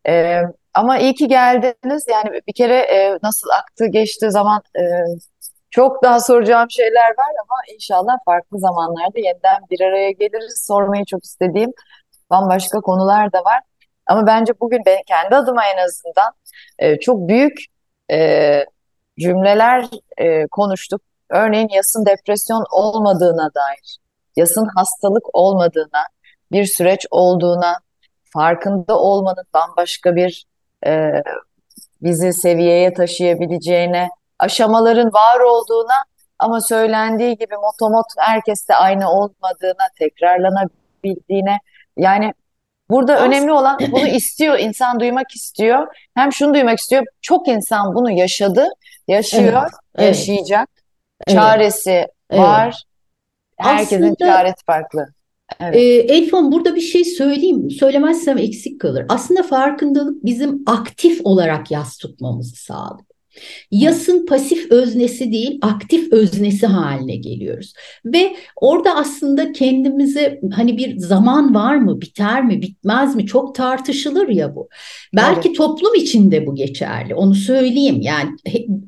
[0.08, 0.42] E,
[0.74, 2.06] ama iyi ki geldiniz.
[2.10, 4.82] Yani bir kere e, nasıl aktı geçti zaman e,
[5.72, 10.66] çok daha soracağım şeyler var ama inşallah farklı zamanlarda yeniden bir araya geliriz.
[10.68, 11.74] Sormayı çok istediğim
[12.34, 13.60] bambaşka konular da var.
[14.08, 16.34] Ama bence bugün ben kendi adıma en azından
[16.80, 17.58] e, çok büyük
[18.12, 18.66] e,
[19.20, 19.86] cümleler
[20.18, 21.02] e, konuştuk.
[21.30, 23.98] Örneğin yasın depresyon olmadığına dair,
[24.36, 26.04] yasın hastalık olmadığına,
[26.52, 27.80] bir süreç olduğuna,
[28.24, 30.46] farkında olmanın bambaşka bir
[30.86, 31.12] e,
[32.02, 34.10] bizi seviyeye taşıyabileceğine,
[34.40, 36.06] aşamaların var olduğuna
[36.40, 41.58] ama söylendiği gibi motomot herkeste aynı olmadığına, tekrarlanabildiğine
[41.98, 42.34] yani
[42.90, 45.88] Burada As- önemli olan bunu istiyor, insan duymak istiyor.
[46.16, 48.68] Hem şunu duymak istiyor, çok insan bunu yaşadı,
[49.08, 50.70] yaşıyor, Evet, evet, yaşayacak.
[51.28, 52.42] evet, Çaresi evet.
[52.42, 52.84] var.
[53.58, 55.08] Herkesin Aslında çaresi farklı.
[55.60, 55.76] Evet.
[55.76, 55.80] e,
[56.16, 57.72] Elfon burada bir şey söyleyeyim.
[57.72, 59.06] Söylemezsem eksik kalır.
[59.10, 63.06] Aslında farkındalık bizim aktif olarak yas tutmamızı sağlıyor.
[63.72, 67.74] Yasın pasif öznesi değil, aktif öznesi haline geliyoruz.
[68.06, 74.28] Ve orada aslında kendimize hani bir zaman var mı, biter mi, bitmez mi çok tartışılır
[74.28, 74.70] ya bu.
[75.16, 77.16] Belki toplum içinde bu geçerli.
[77.16, 78.02] Onu söyleyeyim.
[78.02, 78.30] Yani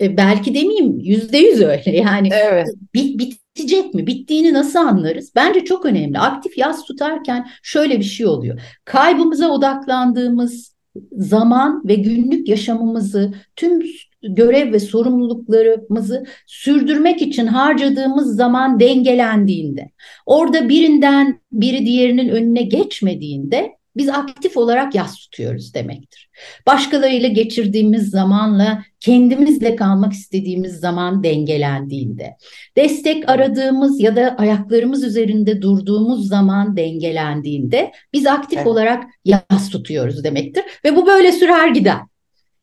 [0.02, 1.98] e, belki demeyeyim yüzde yüz öyle.
[1.98, 2.68] Yani Evet.
[2.94, 4.08] bit, bitecek mi?
[4.08, 5.32] Bittiğini nasıl anlarız?
[5.36, 6.20] Bence çok önemli.
[6.20, 8.62] Aktif yas tutarken şöyle bir şey oluyor.
[8.86, 10.76] Kaybımıza odaklandığımız
[11.12, 13.82] zaman ve günlük yaşamımızı, tüm
[14.30, 19.92] görev ve sorumluluklarımızı sürdürmek için harcadığımız zaman dengelendiğinde,
[20.26, 26.30] orada birinden biri diğerinin önüne geçmediğinde biz aktif olarak yas tutuyoruz demektir.
[26.68, 32.36] Başkalarıyla geçirdiğimiz zamanla kendimizle kalmak istediğimiz zaman dengelendiğinde,
[32.78, 38.68] destek aradığımız ya da ayaklarımız üzerinde durduğumuz zaman dengelendiğinde biz aktif Evet.
[38.68, 42.00] olarak yas tutuyoruz demektir ve bu böyle sürer gider.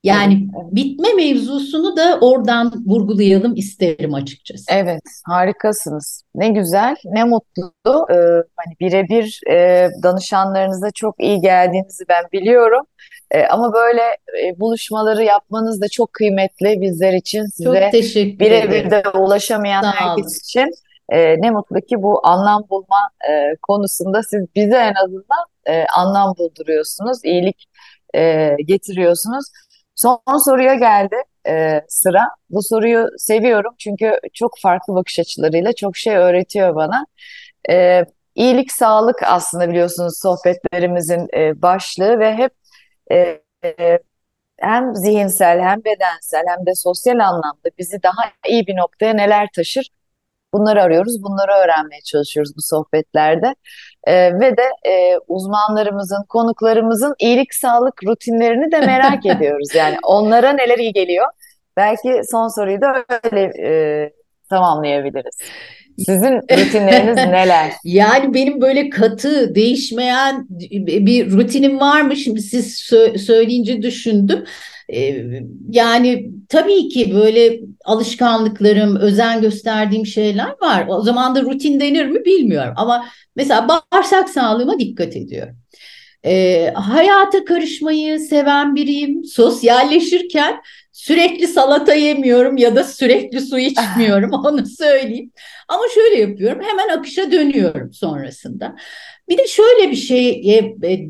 [0.03, 4.65] Yani Evet, bitme mevzusunu da oradan vurgulayalım isterim açıkçası.
[4.69, 6.23] Evet, harikasınız.
[6.35, 7.73] Ne güzel, ne mutlu.
[8.11, 8.15] Ee,
[8.57, 12.87] hani birebir e, danışanlarınıza çok iyi geldiğinizi ben biliyorum.
[13.31, 14.03] E, ama böyle
[14.45, 18.91] e, buluşmaları yapmanız da çok kıymetli bizler için, Çok size teşekkür birebir ederim.
[18.91, 19.97] de ulaşamayan Sağ olun.
[19.97, 20.71] herkes için.
[21.09, 26.35] E, ne mutlu ki bu anlam bulma e, konusunda siz bize en azından e, anlam
[26.39, 27.65] bulduruyorsunuz, iyilik
[28.15, 29.45] e, getiriyorsunuz.
[30.03, 31.17] Son soruya geldi
[31.49, 32.21] e, sıra.
[32.51, 37.07] Bu soruyu seviyorum çünkü çok farklı bakış açılarıyla çok şey öğretiyor bana.
[37.71, 42.53] E, iyilik, sağlık aslında biliyorsunuz sohbetlerimizin e, başlığı ve hep
[43.13, 43.99] e, e,
[44.61, 49.89] hem zihinsel hem bedensel hem de sosyal anlamda bizi daha iyi bir noktaya neler taşır
[50.55, 53.55] bunları arıyoruz, bunları öğrenmeye çalışıyoruz bu sohbetlerde.
[54.05, 59.75] E, ve de e, uzmanlarımızın, konuklarımızın iyilik, sağlık rutinlerini de merak ediyoruz.
[59.75, 61.27] Yani onlara neler iyi geliyor?
[61.77, 64.13] Belki son soruyu da öyle e,
[64.51, 65.39] tamamlayabiliriz.
[65.99, 67.73] Sizin rutinleriniz neler?
[67.85, 72.17] Yani benim böyle katı, değişmeyen bir rutinim var mı?
[72.17, 74.45] Şimdi siz sö- söyleyince düşündüm.
[74.93, 75.25] Ee,
[75.71, 80.87] Yani tabii ki böyle alışkanlıklarım, özen gösterdiğim şeyler var.
[80.89, 82.75] O zaman da rutin denir mi bilmiyorum.
[82.77, 85.57] Ama mesela bağırsak sağlığıma dikkat ediyorum.
[86.25, 89.25] Ee, hayata karışmayı seven biriyim.
[89.25, 90.61] Sosyalleşirken
[90.93, 95.33] sürekli salata yemiyorum ya da sürekli su içmiyorum onu söyleyeyim.
[95.69, 98.77] Ama şöyle yapıyorum hemen akışa dönüyorum sonrasında.
[99.29, 100.59] Bir de şöyle bir şeye e,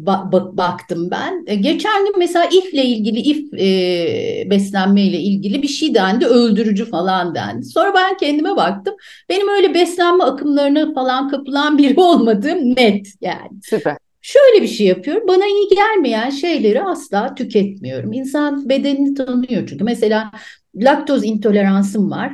[0.04, 1.44] ba- ba- baktım ben.
[1.46, 6.84] E, Geçen gün mesela ifle ilgili, if e, beslenme ile ilgili bir şey dendi, öldürücü
[6.84, 7.64] falan dendi.
[7.64, 8.94] Sonra ben kendime baktım.
[9.28, 13.50] Benim öyle beslenme akımlarına falan kapılan biri olmadığım net yani.
[13.62, 13.96] Süper.
[14.22, 15.28] Şöyle bir şey yapıyorum.
[15.28, 18.12] Bana iyi gelmeyen şeyleri asla tüketmiyorum.
[18.12, 19.84] İnsan bedenini tanıyor çünkü.
[19.84, 20.32] Mesela
[20.76, 22.32] laktoz intoleransım var.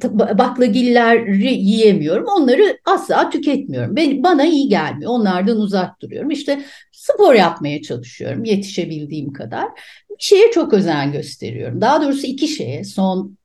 [0.00, 2.26] Ta- baklagilleri yiyemiyorum.
[2.26, 3.96] Onları asla tüketmiyorum.
[3.96, 5.10] Ben, bana iyi gelmiyor.
[5.10, 6.30] Onlardan uzak duruyorum.
[6.30, 6.60] İşte
[6.92, 9.68] spor yapmaya çalışıyorum yetişebildiğim kadar.
[10.10, 11.80] Bir şeye çok özen gösteriyorum.
[11.80, 13.36] Daha doğrusu iki şeye son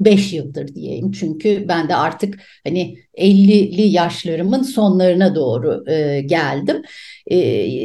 [0.00, 1.12] 5 yıldır diyeyim.
[1.12, 6.82] Çünkü ben de artık hani 50'li yaşlarımın sonlarına doğru e, geldim.
[7.26, 7.36] E,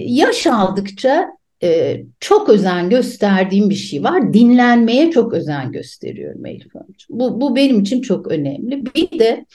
[0.08, 1.28] yaş aldıkça
[1.66, 4.34] e, çok özen gösterdiğim bir şey var.
[4.34, 7.20] Dinlenmeye çok özen gösteriyorum Elif Hanımcığım.
[7.20, 8.84] Bu, bu benim için çok önemli.
[8.96, 9.46] Bir de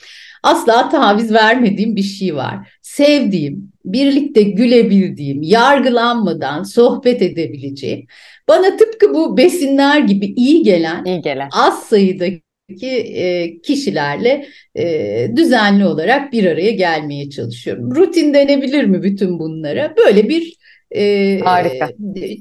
[0.43, 2.57] asla taviz vermediğim bir şey var.
[2.81, 8.05] Sevdiğim, birlikte gülebildiğim, yargılanmadan sohbet edebileceğim.
[8.47, 11.49] Bana tıpkı bu besinler gibi iyi gelen İyi gelen.
[11.53, 12.41] az sayıdaki
[13.15, 14.45] e, kişilerle
[14.75, 17.95] e, düzenli olarak bir araya gelmeye çalışıyorum.
[17.95, 19.93] Rutin denebilir mi bütün bunlara?
[19.97, 20.60] Böyle bir
[20.91, 21.89] e, Harika.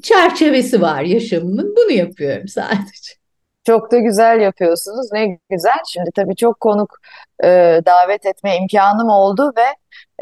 [0.02, 1.74] çerçevesi var yaşamımın.
[1.76, 3.20] Bunu yapıyorum sadece.
[3.66, 5.12] Çok da güzel yapıyorsunuz.
[5.12, 5.78] Ne güzel.
[5.92, 6.98] Şimdi tabii çok konuk
[7.44, 7.48] e,
[7.86, 9.66] davet etme imkanım oldu ve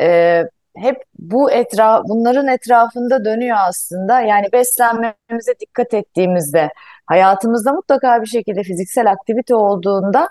[0.04, 0.44] e,
[0.76, 4.20] hep bu etraf, bunların etrafında dönüyor aslında.
[4.20, 6.70] Yani beslenmemize dikkat ettiğimizde,
[7.06, 10.28] hayatımızda mutlaka bir şekilde fiziksel aktivite olduğunda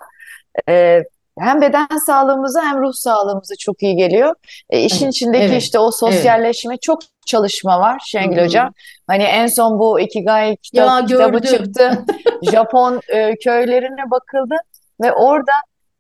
[0.70, 1.04] e,
[1.40, 4.36] hem beden sağlığımıza hem ruh sağlığımıza çok iyi geliyor.
[4.70, 8.46] E, işin Evet, içindeki evet, işte o sosyalleşme çok çalışma var Şengül hı.
[8.46, 8.74] Hocam.
[9.08, 11.50] Hani en son bu Ikigai kitap, Ya kitabı gördüm.
[11.58, 12.06] çıktı.
[12.52, 14.56] Japon e, köylerine bakıldı
[15.02, 15.52] ve orada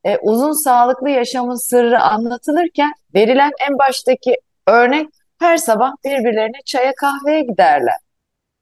[0.04, 4.36] e, uzun sağlıklı yaşamın sırrı anlatılırken verilen en baştaki
[4.68, 5.08] örnek
[5.40, 7.96] her sabah birbirlerine çaya kahveye giderler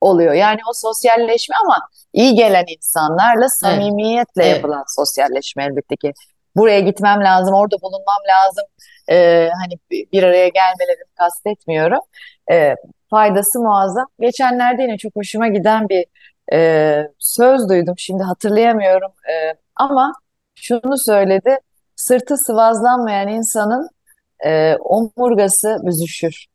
[0.02, 0.34] oluyor.
[0.34, 1.78] Yani o sosyalleşme ama
[2.14, 4.56] iyi gelen insanlarla Evet, samimiyetle evet.
[4.56, 6.14] yapılan sosyalleşme elbette ki.
[6.56, 8.64] Buraya gitmem lazım, orada bulunmam lazım.
[9.10, 9.80] Ee, hani
[10.14, 12.00] bir araya gelmelerini kastetmiyorum.
[12.52, 12.76] Ee,
[13.10, 14.08] faydası muazzam.
[14.20, 16.06] Geçenlerde yine çok hoşuma giden bir
[16.54, 17.96] e, söz duydum.
[17.98, 19.12] Şimdi hatırlayamıyorum.
[19.30, 20.14] Ee, ama
[20.56, 21.58] şunu söyledi.
[21.96, 23.90] Sırtı sıvazlanmayan insanın
[24.46, 26.46] e, omurgası büzüşür.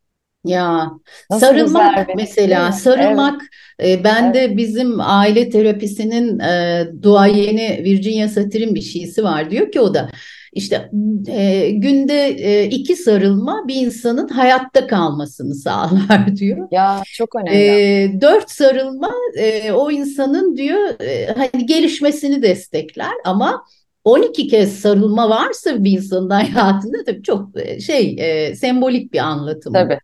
[0.45, 0.91] Ya
[1.31, 2.73] Nasıl sarılmak güzel bir değil mesela mi?
[2.73, 3.43] sarılmak
[3.83, 9.73] e, ben Evet, de bizim aile terapisinin e, duayeni Virginia Satir'in bir şeysi var diyor
[9.73, 10.11] ki o da
[10.53, 10.91] işte
[11.29, 16.69] e, günde e, iki sarılma bir insanın hayatta kalmasını sağlar diyor.
[16.71, 17.77] Ya çok önemli.
[18.15, 23.65] E, dört sarılma e, o insanın diyor e, hani gelişmesini destekler ama
[24.05, 29.81] 12 kez sarılma varsa bir insanın hayatında tabii çok e, şey e, sembolik bir anlatım
[29.81, 29.99] bu Tabii.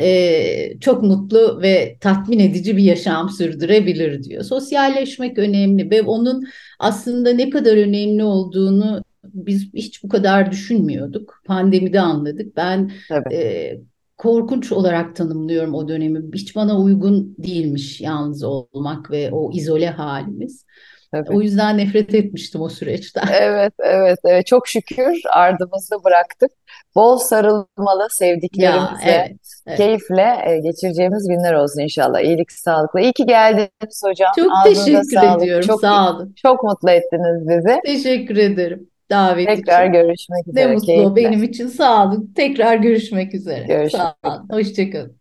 [0.00, 4.42] E, çok mutlu ve tatmin edici bir yaşam sürdürebilir diyor.
[4.42, 6.44] Sosyalleşmek önemli ve onun
[6.78, 11.42] aslında ne kadar önemli olduğunu biz hiç bu kadar düşünmüyorduk.
[11.46, 12.56] Pandemide anladık.
[12.56, 13.34] Ben Tabii.
[13.34, 13.80] e,
[14.16, 16.20] korkunç olarak tanımlıyorum o dönemi.
[16.34, 20.64] Hiç bana uygun değilmiş yalnız olmak ve o izole halimiz.
[21.12, 21.36] Tabii.
[21.36, 23.28] O yüzden nefret etmiştim o süreçten.
[23.40, 24.46] Evet, evet, evet.
[24.46, 26.50] Çok şükür ardımızda bıraktık.
[26.96, 28.08] Bol sarılmalı
[28.52, 29.36] Ya sevdiklerimize evet,
[29.66, 29.78] evet.
[29.78, 32.20] keyifle e, geçireceğimiz günler olsun inşallah.
[32.20, 33.00] İyilik, sağlıkla.
[33.00, 34.32] İyi ki geldiniz hocam.
[34.36, 35.42] Çok Ağzınıza teşekkür sağlık.
[35.42, 35.66] ediyorum.
[35.66, 36.34] Çok Sağ olun.
[36.36, 37.80] çok mutlu ettiniz bizi.
[37.82, 39.92] Teşekkür ederim davet Tekrar için.
[39.92, 40.66] görüşmek Ne üzere.
[40.66, 41.16] mutlu Keyifle.
[41.16, 41.68] benim için.
[41.68, 42.32] Sağ olun.
[42.36, 43.66] Tekrar görüşmek üzere.
[43.68, 44.48] Görüşmek Sağ olun.
[44.50, 45.20] Hoşça kalın.